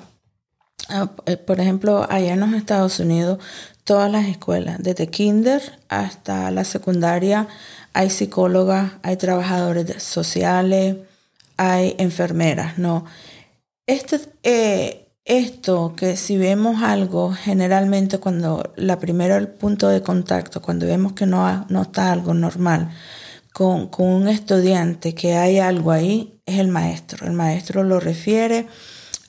ah, 0.89 1.11
eh, 1.27 1.37
por 1.37 1.61
ejemplo, 1.61 2.07
allá 2.09 2.35
en 2.35 2.41
los 2.41 2.53
Estados 2.55 3.01
Unidos, 3.01 3.39
todas 3.85 4.11
las 4.11 4.27
escuelas, 4.27 4.79
desde 4.81 5.09
kinder 5.09 5.63
hasta 5.89 6.51
la 6.51 6.65
secundaria, 6.65 7.49
hay 7.93 8.11
psicólogas, 8.11 8.93
hay 9.03 9.17
trabajadores 9.17 10.03
sociales, 10.03 10.97
hay 11.57 11.95
enfermeras, 11.99 12.79
¿no? 12.79 13.05
Este, 13.87 14.21
eh, 14.43 15.07
esto 15.25 15.95
que 15.97 16.17
si 16.17 16.37
vemos 16.37 16.83
algo, 16.83 17.33
generalmente 17.33 18.19
cuando 18.19 18.73
la 18.77 18.99
primera 19.01 19.37
el 19.37 19.49
punto 19.49 19.89
de 19.89 20.03
contacto, 20.03 20.63
cuando 20.63 20.87
vemos 20.87 21.15
que 21.15 21.27
no, 21.27 21.67
no 21.69 21.83
está 21.83 22.13
algo 22.13 22.33
normal, 22.35 22.91
con, 23.57 23.89
un 23.97 24.29
estudiante 24.29 25.15
que 25.15 25.35
hay 25.35 25.59
algo 25.61 25.91
ahí 25.91 26.39
es 26.45 26.59
el 26.59 26.69
maestro. 26.69 27.27
El 27.27 27.33
maestro 27.33 27.85
lo 27.85 28.01
refiere 28.01 28.67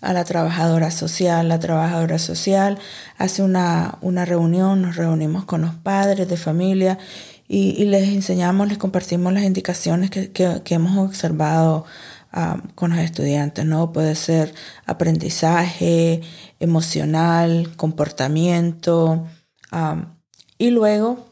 a 0.02 0.12
la 0.12 0.26
trabajadora 0.26 0.92
social. 0.92 1.48
La 1.48 1.60
trabajadora 1.60 2.20
social 2.20 2.78
hace 3.18 3.42
una, 3.42 3.98
una 4.02 4.26
reunión, 4.26 4.82
nos 4.82 4.98
reunimos 4.98 5.46
con 5.46 5.62
los 5.62 5.76
padres 5.76 6.28
de 6.28 6.36
familia 6.36 7.00
y, 7.48 7.86
les 7.86 8.10
enseñamos, 8.10 8.68
les 8.68 8.78
compartimos 8.78 9.32
las 9.32 9.44
indicaciones 9.44 10.10
que, 10.10 10.62
hemos 10.66 10.98
observado 10.98 11.86
ah, 12.34 12.62
con 12.76 12.90
los 12.90 13.00
estudiantes, 13.00 13.64
¿no? 13.64 13.94
Puede 13.94 14.16
ser 14.16 14.54
aprendizaje 14.86 16.20
emocional, 16.60 17.72
comportamiento, 17.78 19.26
ah, 19.72 20.18
y 20.58 20.72
luego 20.72 21.30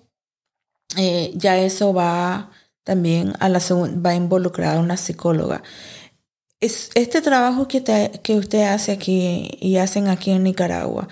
eh, 0.96 1.34
ya 1.36 1.58
eso 1.58 1.94
va 1.94 2.52
también 2.86 3.34
a 3.40 3.50
la 3.50 3.60
va 3.60 4.12
a 4.12 4.16
involucrar 4.16 4.78
a 4.78 4.80
una 4.80 4.96
psicóloga. 4.96 5.64
Es, 6.62 6.92
este 6.94 7.20
trabajo 7.22 7.68
que, 7.68 7.84
que 8.24 8.36
usted 8.36 8.62
hace 8.64 8.94
aquí 8.94 9.50
y 9.60 9.78
hacen 9.78 10.08
aquí 10.08 10.32
en 10.32 10.44
Nicaragua, 10.44 11.10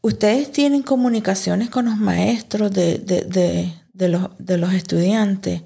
¿ustedes 0.00 0.50
tienen 0.50 0.82
comunicaciones 0.82 1.70
con 1.70 1.84
los 1.84 1.98
maestros 1.98 2.72
de, 2.72 2.98
de, 2.98 3.72
de, 3.92 4.08
los, 4.08 4.30
de 4.38 4.56
los, 4.56 4.72
estudiantes? 4.72 5.62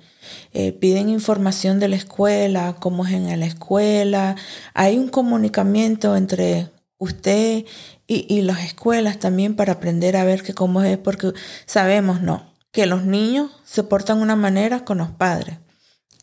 Eh, 0.53 0.73
piden 0.73 1.09
información 1.09 1.79
de 1.79 1.89
la 1.89 1.97
escuela, 1.97 2.77
cómo 2.81 3.07
es 3.07 3.13
en 3.13 3.39
la 3.39 3.47
escuela. 3.47 4.35
Hay 4.75 4.99
un 4.99 5.09
comunicamiento 5.09 6.17
entre 6.17 6.69
usted 6.99 7.65
y, 8.09 8.27
y 8.29 8.43
las 8.43 8.65
escuelas 8.65 9.21
también 9.21 9.55
para 9.55 9.75
aprender 9.75 10.17
a 10.17 10.25
ver 10.25 10.43
que 10.43 10.53
cómo 10.53 10.83
es, 10.83 10.99
porque 10.99 11.33
sabemos, 11.67 12.23
no, 12.23 12.54
que 12.75 12.87
los 12.87 13.05
niños 13.05 13.53
se 13.65 13.85
portan 13.85 14.21
una 14.21 14.35
manera 14.35 14.85
con 14.85 14.99
los 14.99 15.09
padres. 15.11 15.59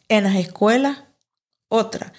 En 0.09 0.25
las 0.25 0.35
escuelas, 0.35 0.97
otra. 1.69 2.11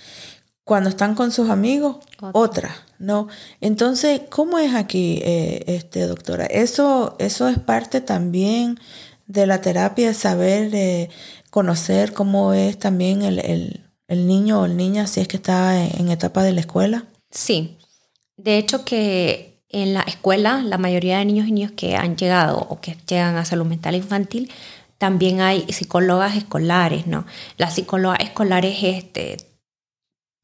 Cuando 0.64 0.88
están 0.88 1.14
con 1.14 1.30
sus 1.32 1.50
amigos, 1.50 1.98
otra. 2.32 2.74
¿no? 2.98 3.28
Entonces, 3.60 4.22
¿cómo 4.30 4.58
es 4.58 4.74
aquí, 4.74 5.20
eh, 5.22 5.64
este, 5.66 6.06
doctora? 6.06 6.46
Eso, 6.46 7.14
eso 7.18 7.46
es 7.46 7.58
parte 7.58 8.00
también 8.00 8.78
de 9.26 9.46
la 9.46 9.60
terapia, 9.60 10.14
saber, 10.14 10.74
eh, 10.74 11.10
conocer 11.50 12.14
cómo 12.14 12.54
es 12.54 12.78
también 12.78 13.20
el, 13.22 13.80
niño 14.08 14.62
o 14.62 14.64
el 14.64 14.78
niña 14.78 15.06
si 15.06 15.20
es 15.20 15.28
que 15.28 15.36
está 15.36 15.84
en 15.84 16.10
etapa 16.10 16.42
de 16.42 16.52
la 16.52 16.60
escuela. 16.60 17.06
Sí. 17.30 17.76
De 18.38 18.56
hecho 18.56 18.84
que 18.84 19.51
en 19.72 19.94
la 19.94 20.02
escuela, 20.02 20.62
la 20.62 20.78
mayoría 20.78 21.18
de 21.18 21.24
niños 21.24 21.48
y 21.48 21.52
niñas 21.52 21.72
que 21.72 21.96
han 21.96 22.16
llegado 22.16 22.58
o 22.58 22.80
que 22.80 22.96
llegan 23.08 23.36
a 23.36 23.44
salud 23.44 23.66
mental 23.66 23.94
infantil, 23.94 24.50
también 24.98 25.40
hay 25.40 25.66
psicólogas 25.72 26.36
escolares, 26.36 27.06
¿no? 27.06 27.26
Las 27.56 27.74
psicólogas 27.74 28.20
escolares 28.20 28.78
este, 28.82 29.38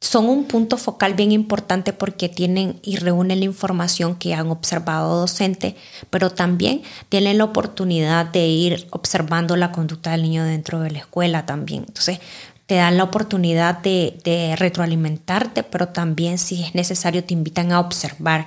son 0.00 0.28
un 0.28 0.44
punto 0.44 0.76
focal 0.78 1.14
bien 1.14 1.32
importante 1.32 1.92
porque 1.92 2.28
tienen 2.28 2.80
y 2.82 2.96
reúnen 2.96 3.40
la 3.40 3.44
información 3.44 4.16
que 4.16 4.34
han 4.34 4.50
observado 4.50 5.20
docentes, 5.20 5.74
pero 6.10 6.30
también 6.30 6.82
tienen 7.08 7.38
la 7.38 7.44
oportunidad 7.44 8.26
de 8.26 8.46
ir 8.46 8.86
observando 8.90 9.56
la 9.56 9.72
conducta 9.72 10.12
del 10.12 10.22
niño 10.22 10.44
dentro 10.44 10.80
de 10.80 10.90
la 10.90 10.98
escuela 10.98 11.46
también. 11.46 11.84
Entonces, 11.86 12.20
te 12.66 12.76
dan 12.76 12.96
la 12.96 13.04
oportunidad 13.04 13.78
de, 13.78 14.18
de 14.24 14.54
retroalimentarte, 14.56 15.62
pero 15.62 15.88
también 15.88 16.38
si 16.38 16.62
es 16.62 16.74
necesario 16.74 17.24
te 17.24 17.34
invitan 17.34 17.72
a 17.72 17.80
observar 17.80 18.46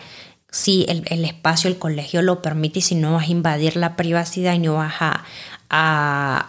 si 0.51 0.85
el, 0.89 1.25
espacio, 1.25 1.69
el 1.69 1.77
colegio 1.77 2.21
lo 2.21 2.41
permite 2.41 2.79
y 2.79 2.81
si 2.81 2.95
no 2.95 3.13
vas 3.13 3.27
a 3.27 3.31
invadir 3.31 3.77
la 3.77 3.95
privacidad 3.95 4.53
y 4.53 4.59
no 4.59 4.75
vas 4.75 4.95
a, 4.99 5.23
a, 5.69 6.47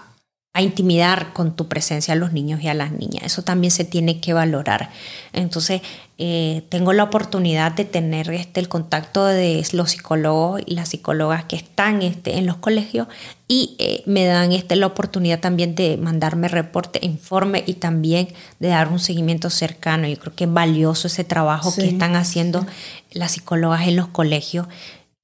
intimidar 0.61 1.33
con 1.33 1.57
tu 1.57 1.69
presencia 1.69 2.13
a 2.13 2.17
los 2.17 2.33
niños 2.33 2.61
y 2.63 2.69
a 2.69 2.75
las 2.75 2.93
niñas. 2.93 3.25
Eso 3.25 3.43
también 3.43 3.71
se 3.71 3.85
tiene 3.85 4.21
que 4.21 4.33
valorar. 4.33 4.91
Entonces, 5.33 5.81
eh, 6.19 6.63
tengo 6.69 6.93
la 6.93 7.05
oportunidad 7.05 7.73
de 7.73 7.85
tener 7.85 8.31
este, 8.31 8.61
el 8.61 8.69
contacto 8.69 9.25
de 9.25 9.67
los 9.73 9.91
psicólogos 9.91 10.63
y 10.67 10.75
las 10.75 10.91
psicólogas 10.91 11.47
que 11.47 11.57
están 11.57 12.03
este, 12.03 12.37
en 12.37 12.47
los 12.47 12.59
colegios 12.59 13.09
y 13.49 13.75
eh, 13.79 14.03
me 14.07 14.25
dan 14.25 14.53
este, 14.53 14.77
la 14.77 14.87
oportunidad 14.87 15.41
también 15.41 15.75
de 15.75 15.97
mandarme 15.97 16.49
reporte, 16.49 17.01
informe 17.03 17.65
y 17.67 17.75
también 17.75 18.29
de 18.61 18.69
dar 18.69 18.89
un 18.89 19.01
seguimiento 19.01 19.51
cercano. 19.51 20.07
Yo 20.07 20.17
creo 20.17 20.35
que 20.35 20.45
es 20.45 20.53
valioso 20.53 21.09
ese 21.09 21.25
trabajo 21.25 21.75
que 21.75 21.89
están 21.89 22.15
haciendo 22.15 22.65
las 23.15 23.33
psicólogas 23.33 23.87
en 23.87 23.97
los 23.97 24.09
colegios, 24.09 24.67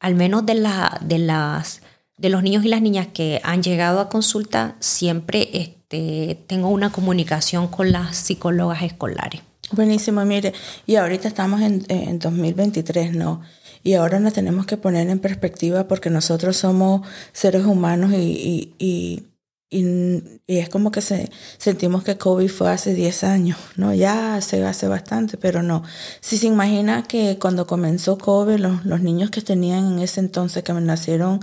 al 0.01 0.15
menos 0.15 0.47
de, 0.47 0.55
la, 0.55 0.99
de, 1.03 1.19
las, 1.19 1.83
de 2.17 2.29
los 2.29 2.43
niños 2.43 2.65
y 2.65 2.69
las 2.69 2.83
niñas 2.83 3.09
que 3.13 3.41
han 3.45 3.63
llegado 3.63 4.01
a 4.01 4.09
consulta, 4.09 4.77
siempre 4.81 5.49
este, 5.53 6.39
tengo 6.47 6.69
una 6.69 6.91
comunicación 6.91 7.69
con 7.69 7.93
las 7.93 8.17
psicólogas 8.17 8.83
escolares. 8.83 9.43
Buenísimo, 9.73 10.25
mire, 10.25 10.55
y 10.87 10.97
ahorita 10.97 11.29
estamos 11.29 11.61
en, 11.61 11.85
en 11.89 12.19
2023, 12.19 13.15
¿no? 13.15 13.43
Y 13.83 13.95
ahora 13.95 14.19
nos 14.19 14.33
tenemos 14.33 14.67
que 14.67 14.77
poner 14.77 15.09
en 15.09 15.19
perspectiva 15.19 15.87
porque 15.89 16.11
nosotros 16.11 16.57
somos 16.57 17.07
seres 17.33 17.65
humanos 17.65 18.13
y, 18.13 18.17
y, 18.17 18.75
y, 18.79 19.23
es 19.71 20.69
como 20.71 20.91
que 20.91 21.03
se, 21.03 21.31
sentimos 21.59 22.03
que 22.03 22.17
COVID 22.17 22.49
fue 22.49 22.71
hace 22.71 22.95
10 22.95 23.25
años, 23.25 23.59
¿no? 23.77 23.93
Ya 23.93 24.37
hace, 24.37 24.65
hace 24.65 24.89
bastante, 24.89 25.37
pero 25.37 25.63
no. 25.63 25.83
Si 26.21 26.39
se 26.39 26.47
imagina 26.47 27.03
que 27.03 27.39
cuando 27.39 27.67
comenzó 27.67 28.17
COVID, 28.17 28.57
los, 28.57 29.03
niños 29.03 29.31
que 29.31 29.43
tenían 29.43 29.93
en 29.93 29.99
ese 29.99 30.21
entonces, 30.21 30.63
que 30.63 30.73
nacieron 30.73 31.41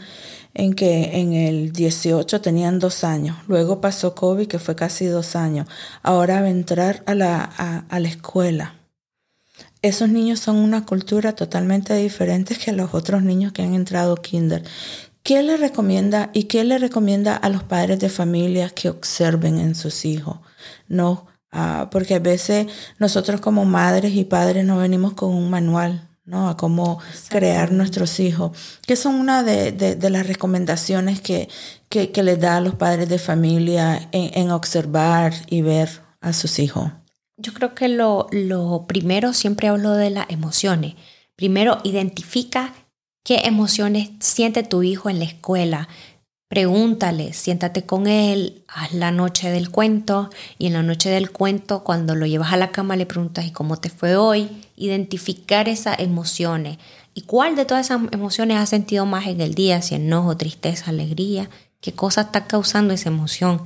en 0.55 0.73
que 0.73 1.19
en 1.19 1.33
el 1.33 1.71
18 1.71 2.41
tenían 2.41 2.79
dos 2.79 3.03
años, 3.03 3.37
luego 3.47 3.79
pasó 3.79 4.15
COVID, 4.15 4.47
que 4.47 4.57
fue 4.57 4.75
casi 4.75 5.05
dos 5.05 5.35
años, 5.35 5.67
ahora 6.01 6.41
va 6.41 6.47
a 6.47 6.49
entrar 6.49 7.03
a 7.05 7.13
la, 7.13 7.49
a, 7.57 7.85
a 7.89 7.99
la 7.99 8.07
escuela. 8.07 8.73
Esos 9.83 10.09
niños 10.09 10.39
son 10.39 10.55
una 10.55 10.83
cultura 10.83 11.33
totalmente 11.35 11.93
diferente 11.93 12.55
que 12.55 12.71
los 12.71 12.95
otros 12.95 13.21
niños 13.21 13.51
que 13.51 13.61
han 13.61 13.75
entrado 13.75 14.15
kinder. 14.15 14.63
¿Qué 15.25 15.41
le 15.41 15.57
recomienda 15.57 16.29
y 16.33 16.43
qué 16.43 16.63
le 16.63 16.77
recomienda 16.77 17.35
a 17.35 17.49
los 17.49 17.63
padres 17.63 17.99
de 17.99 18.09
familia 18.09 18.69
que 18.69 18.89
observen 18.89 19.57
en 19.57 19.73
sus 19.73 20.05
hijos? 20.05 20.37
No, 20.87 21.25
ah, 21.51 21.89
porque 21.89 22.13
a 22.13 22.19
veces 22.19 22.67
nosotros 22.99 23.41
como 23.41 23.65
madres 23.65 24.13
y 24.13 24.23
padres 24.25 24.63
no 24.65 24.77
venimos 24.77 25.13
con 25.13 25.33
un 25.33 25.49
manual, 25.49 26.07
¿no? 26.25 26.47
A 26.47 26.55
cómo 26.57 26.99
crear 27.27 27.71
nuestros 27.71 28.19
hijos, 28.19 28.51
que 28.85 28.95
son 28.95 29.15
una 29.15 29.41
de, 29.41 29.97
las 30.11 30.27
recomendaciones 30.27 31.21
que, 31.21 31.49
que, 31.89 32.21
les 32.21 32.39
da 32.39 32.57
a 32.57 32.61
los 32.61 32.75
padres 32.75 33.09
de 33.09 33.17
familia 33.17 34.09
en, 34.11 34.51
observar 34.51 35.33
y 35.47 35.63
ver 35.63 35.89
a 36.21 36.33
sus 36.33 36.59
hijos. 36.59 36.91
Yo 37.37 37.51
creo 37.51 37.73
que 37.73 37.87
lo, 37.87 38.27
lo 38.29 38.85
primero, 38.85 39.33
siempre 39.33 39.69
hablo 39.69 39.93
de 39.93 40.11
las 40.11 40.29
emociones. 40.29 40.93
Primero, 41.35 41.79
identifica 41.83 42.75
¿Qué 43.25 43.41
emociones 43.45 44.11
siente 44.19 44.61
tu 44.61 44.83
hijo 44.83 45.09
en 45.09 45.17
la 45.17 45.25
escuela? 45.25 45.89
Pregúntale, 46.47 47.33
siéntate 47.33 47.83
con 47.83 48.05
él, 48.05 48.63
haz 48.67 48.93
la 48.93 49.09
noche 49.09 49.49
del 49.49 49.71
cuento 49.71 50.29
y 50.59 50.67
en 50.67 50.73
la 50.73 50.83
noche 50.83 51.09
del 51.09 51.31
cuento 51.31 51.83
cuando 51.83 52.13
lo 52.13 52.27
llevas 52.27 52.53
a 52.53 52.57
la 52.57 52.71
cama 52.71 52.95
le 52.95 53.07
preguntas 53.07 53.43
¿y 53.47 53.49
cómo 53.49 53.77
te 53.77 53.89
fue 53.89 54.15
hoy? 54.15 54.47
Identificar 54.75 55.67
esas 55.67 55.97
emociones. 55.97 56.77
¿Y 57.15 57.21
cuál 57.21 57.55
de 57.55 57.65
todas 57.65 57.87
esas 57.87 58.01
emociones 58.11 58.57
has 58.57 58.69
sentido 58.69 59.07
más 59.07 59.25
en 59.25 59.41
el 59.41 59.55
día? 59.55 59.81
Si 59.81 59.95
enojo, 59.95 60.37
tristeza, 60.37 60.91
alegría. 60.91 61.49
¿Qué 61.81 61.93
cosa 61.93 62.21
está 62.21 62.45
causando 62.45 62.93
esa 62.93 63.09
emoción? 63.09 63.63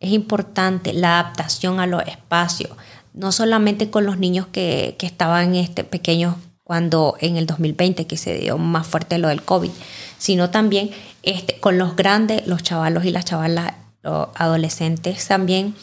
Es 0.00 0.12
importante 0.12 0.94
la 0.94 1.20
adaptación 1.20 1.80
a 1.80 1.86
los 1.86 2.02
espacios, 2.04 2.70
no 3.12 3.30
solamente 3.30 3.90
con 3.90 4.06
los 4.06 4.16
niños 4.16 4.46
que, 4.46 4.96
que 4.98 5.04
estaban 5.04 5.54
este, 5.54 5.84
pequeños 5.84 6.36
cuando 6.72 7.16
en 7.20 7.36
el 7.36 7.44
2020 7.44 8.06
que 8.06 8.16
se 8.16 8.32
dio 8.32 8.56
más 8.56 8.86
fuerte 8.86 9.18
lo 9.18 9.28
del 9.28 9.42
COVID, 9.42 9.68
sino 10.16 10.48
también 10.48 10.90
este, 11.22 11.60
con 11.60 11.76
los 11.76 11.96
grandes, 11.96 12.46
los 12.46 12.62
chavalos 12.62 13.04
y 13.04 13.10
las 13.10 13.26
chavalas, 13.26 13.74
los 14.00 14.28
adolescentes 14.36 15.28
también, 15.28 15.74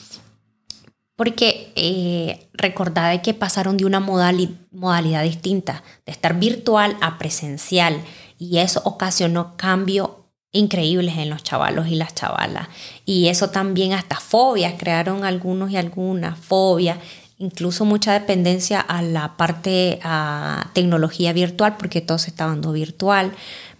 porque 1.15 1.71
eh, 1.75 2.49
recordad 2.53 3.21
que 3.21 3.35
pasaron 3.35 3.77
de 3.77 3.85
una 3.85 3.99
modalidad 3.99 5.21
distinta, 5.21 5.83
de 6.07 6.11
estar 6.11 6.39
virtual 6.39 6.97
a 7.01 7.19
presencial, 7.19 8.01
y 8.39 8.57
eso 8.57 8.81
ocasionó 8.83 9.57
cambios 9.57 10.09
increíbles 10.51 11.17
en 11.17 11.29
los 11.29 11.43
chavalos 11.43 11.87
y 11.87 11.93
las 11.93 12.15
chavalas. 12.15 12.67
Y 13.05 13.27
eso 13.27 13.51
también 13.51 13.93
hasta 13.93 14.15
fobias, 14.19 14.73
crearon 14.79 15.23
algunos 15.23 15.69
y 15.69 15.77
algunas 15.77 16.39
fobias 16.39 16.97
incluso 17.39 17.85
mucha 17.85 18.13
dependencia 18.13 18.81
a 18.81 19.01
la 19.01 19.37
parte 19.37 19.99
a 20.03 20.69
tecnología 20.73 21.33
virtual, 21.33 21.77
porque 21.77 22.01
todo 22.01 22.17
se 22.17 22.29
está 22.29 22.45
dando 22.45 22.73
virtual, 22.73 23.31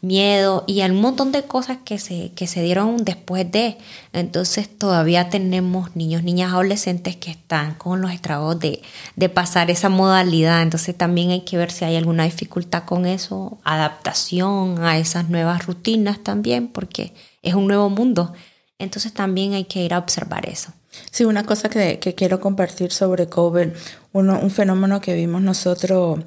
miedo 0.02 0.64
y 0.66 0.82
un 0.82 1.02
montón 1.02 1.34
de 1.34 1.44
cosas 1.44 1.80
que 1.84 2.00
se, 2.00 2.32
que 2.32 2.48
se 2.48 2.64
dieron 2.64 3.04
después 3.04 3.52
de. 3.52 3.78
Entonces 4.14 4.70
todavía 4.78 5.30
tenemos 5.30 5.96
niños, 5.96 6.24
niñas, 6.24 6.54
adolescentes 6.54 7.18
que 7.18 7.32
están 7.32 7.76
con 7.76 8.02
los 8.02 8.12
estragos 8.12 8.60
de, 8.60 8.82
de 9.18 9.30
pasar 9.30 9.70
esa 9.70 9.90
modalidad. 9.90 10.62
Entonces 10.62 10.98
también 10.98 11.32
hay 11.32 11.42
que 11.42 11.58
ver 11.58 11.72
si 11.72 11.84
hay 11.86 11.98
alguna 11.98 12.24
dificultad 12.24 12.86
con 12.86 13.06
eso, 13.06 13.60
adaptación 13.66 14.84
a 14.84 14.98
esas 14.98 15.30
nuevas 15.30 15.66
rutinas 15.66 16.24
también, 16.24 16.70
porque 16.70 17.14
es 17.42 17.54
un 17.56 17.68
nuevo 17.68 17.90
mundo. 17.90 18.34
Entonces 18.80 19.14
también 19.14 19.54
hay 19.54 19.66
que 19.66 19.84
ir 19.84 19.94
a 19.94 20.00
observar 20.00 20.48
eso. 20.48 20.72
Sí, 21.12 21.26
una 21.26 21.46
cosa 21.46 21.70
que, 21.70 22.00
quiero 22.16 22.40
compartir 22.40 22.92
sobre 22.92 23.28
COVID, 23.30 23.68
un 24.14 24.52
fenómeno 24.52 25.02
que 25.02 25.16
vimos 25.16 25.42
nosotros 25.42 26.20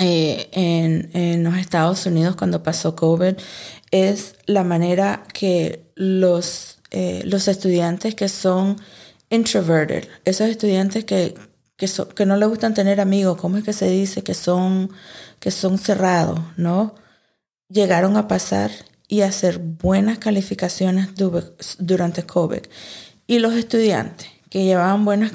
eh, 0.00 0.48
en, 0.52 1.44
los 1.44 1.56
Estados 1.56 2.06
Unidos 2.06 2.36
cuando 2.36 2.62
pasó 2.62 2.94
COVID, 2.94 3.34
es 3.90 4.36
la 4.46 4.64
manera 4.64 5.24
que 5.32 5.90
los, 5.96 6.78
eh, 6.90 7.22
los 7.24 7.48
estudiantes 7.48 8.14
que 8.14 8.28
son 8.28 8.76
introverted, 9.30 10.08
esos 10.24 10.48
estudiantes 10.48 11.04
que, 11.04 11.34
que, 11.76 11.88
que 12.14 12.26
no 12.26 12.36
les 12.36 12.48
gustan 12.48 12.74
tener 12.74 13.00
amigos, 13.00 13.38
¿cómo 13.38 13.56
es 13.56 13.64
que 13.64 13.72
se 13.72 13.88
dice? 13.90 14.22
Que 14.22 14.34
son, 14.34 14.90
que 15.40 15.50
son 15.50 15.78
cerrados, 15.78 16.40
¿no? 16.56 16.94
Llegaron 17.68 18.16
a 18.16 18.28
pasar 18.28 18.70
y 19.08 19.22
hacer 19.22 19.58
buenas 19.58 20.18
calificaciones 20.18 21.08
durante 21.78 22.22
COVID. 22.22 22.62
Y 23.30 23.38
los 23.38 23.54
estudiantes 23.54 24.26
que 24.48 24.64
llevaban 24.64 25.04
buenas 25.04 25.30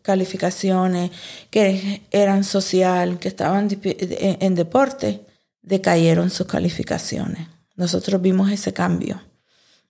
calificaciones, 0.00 1.10
que 1.50 2.00
eran 2.10 2.42
social, 2.42 3.18
que 3.18 3.28
estaban 3.28 3.68
en 3.82 4.54
deporte, 4.54 5.26
decayeron 5.60 6.30
sus 6.30 6.46
calificaciones. 6.46 7.46
Nosotros 7.76 8.22
vimos 8.22 8.50
ese 8.50 8.72
cambio. 8.72 9.20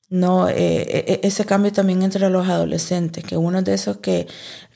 No, 0.09 0.49
eh, 0.49 0.55
e, 0.57 1.05
e, 1.07 1.21
ese 1.23 1.45
cambio 1.45 1.73
también 1.73 2.03
entre 2.03 2.29
los 2.29 2.49
adolescentes, 2.49 3.23
que 3.23 3.37
uno 3.37 3.63
de 3.63 3.75
esos 3.75 3.99
que, 3.99 4.27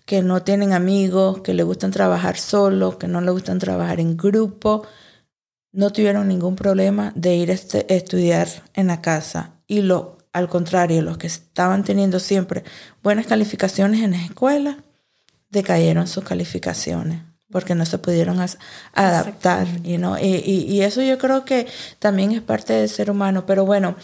que 0.06 0.22
no 0.22 0.44
tienen 0.44 0.72
amigos, 0.72 1.40
que 1.40 1.54
le 1.54 1.64
gustan 1.64 1.90
trabajar 1.90 2.38
solos, 2.38 2.94
que 2.94 3.08
no 3.08 3.20
le 3.20 3.32
gustan 3.32 3.58
trabajar 3.58 3.98
en 3.98 4.16
grupo, 4.16 4.84
no 5.72 5.90
tuvieron 5.90 6.28
ningún 6.28 6.54
problema 6.54 7.12
de 7.16 7.34
ir 7.34 7.50
a 7.50 7.54
este, 7.54 7.92
estudiar 7.92 8.46
en 8.74 8.86
la 8.86 9.00
casa. 9.00 9.54
Y 9.66 9.82
lo 9.82 10.17
al 10.38 10.48
contrario, 10.48 11.02
los 11.02 11.18
que 11.18 11.26
estaban 11.26 11.84
teniendo 11.84 12.20
siempre 12.20 12.64
buenas 13.02 13.26
calificaciones 13.26 14.02
en 14.02 14.12
la 14.12 14.24
escuela, 14.24 14.78
decayeron 15.50 16.06
sus 16.06 16.24
calificaciones 16.24 17.22
porque 17.50 17.74
no 17.74 17.86
se 17.86 17.98
pudieron 17.98 18.44
adaptar. 18.92 19.66
y, 19.82 19.96
y, 19.96 20.82
eso 20.82 21.02
yo 21.02 21.18
creo 21.18 21.44
que 21.44 21.66
también 21.98 22.32
es 22.32 22.42
parte 22.42 22.74
del 22.74 22.88
ser 22.88 23.10
humano. 23.10 23.46
Pero 23.46 23.64
bueno, 23.64 23.96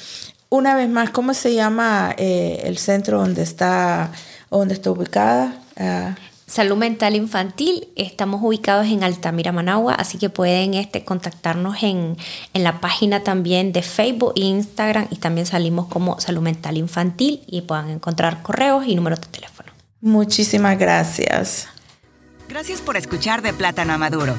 una 0.48 0.74
vez 0.74 0.88
más, 0.88 1.10
¿cómo 1.10 1.34
se 1.34 1.54
llama 1.54 2.14
eh, 2.16 2.62
el 2.64 2.78
centro 2.78 3.18
donde 3.18 3.42
está, 3.42 4.12
donde 4.50 4.74
está 4.74 4.90
ubicada? 4.90 5.60
Ah, 5.76 6.14
Salud 6.46 6.76
Mental 6.76 7.16
Infantil. 7.16 7.88
Estamos 7.96 8.40
ubicados 8.42 8.86
en 8.86 9.02
Altamira, 9.02 9.50
Managua, 9.50 9.94
así 9.94 10.18
que 10.18 10.28
pueden 10.28 10.74
este, 10.74 11.04
contactarnos 11.04 11.82
en, 11.82 12.16
en 12.52 12.64
la 12.64 12.80
página 12.80 13.20
también 13.20 13.72
de 13.72 13.82
Facebook 13.82 14.34
e 14.36 14.40
Instagram 14.40 15.06
y 15.10 15.16
también 15.16 15.46
salimos 15.46 15.86
como 15.86 16.20
Salud 16.20 16.42
Mental 16.42 16.76
Infantil 16.76 17.42
y 17.46 17.62
puedan 17.62 17.90
encontrar 17.90 18.42
correos 18.42 18.84
y 18.86 18.94
números 18.94 19.20
de 19.22 19.28
teléfono. 19.28 19.72
Muchísimas 20.00 20.78
gracias. 20.78 21.68
Gracias 22.48 22.82
por 22.82 22.98
escuchar 22.98 23.40
de 23.40 23.54
Plátano 23.54 23.94
a 23.94 23.98
Maduro. 23.98 24.38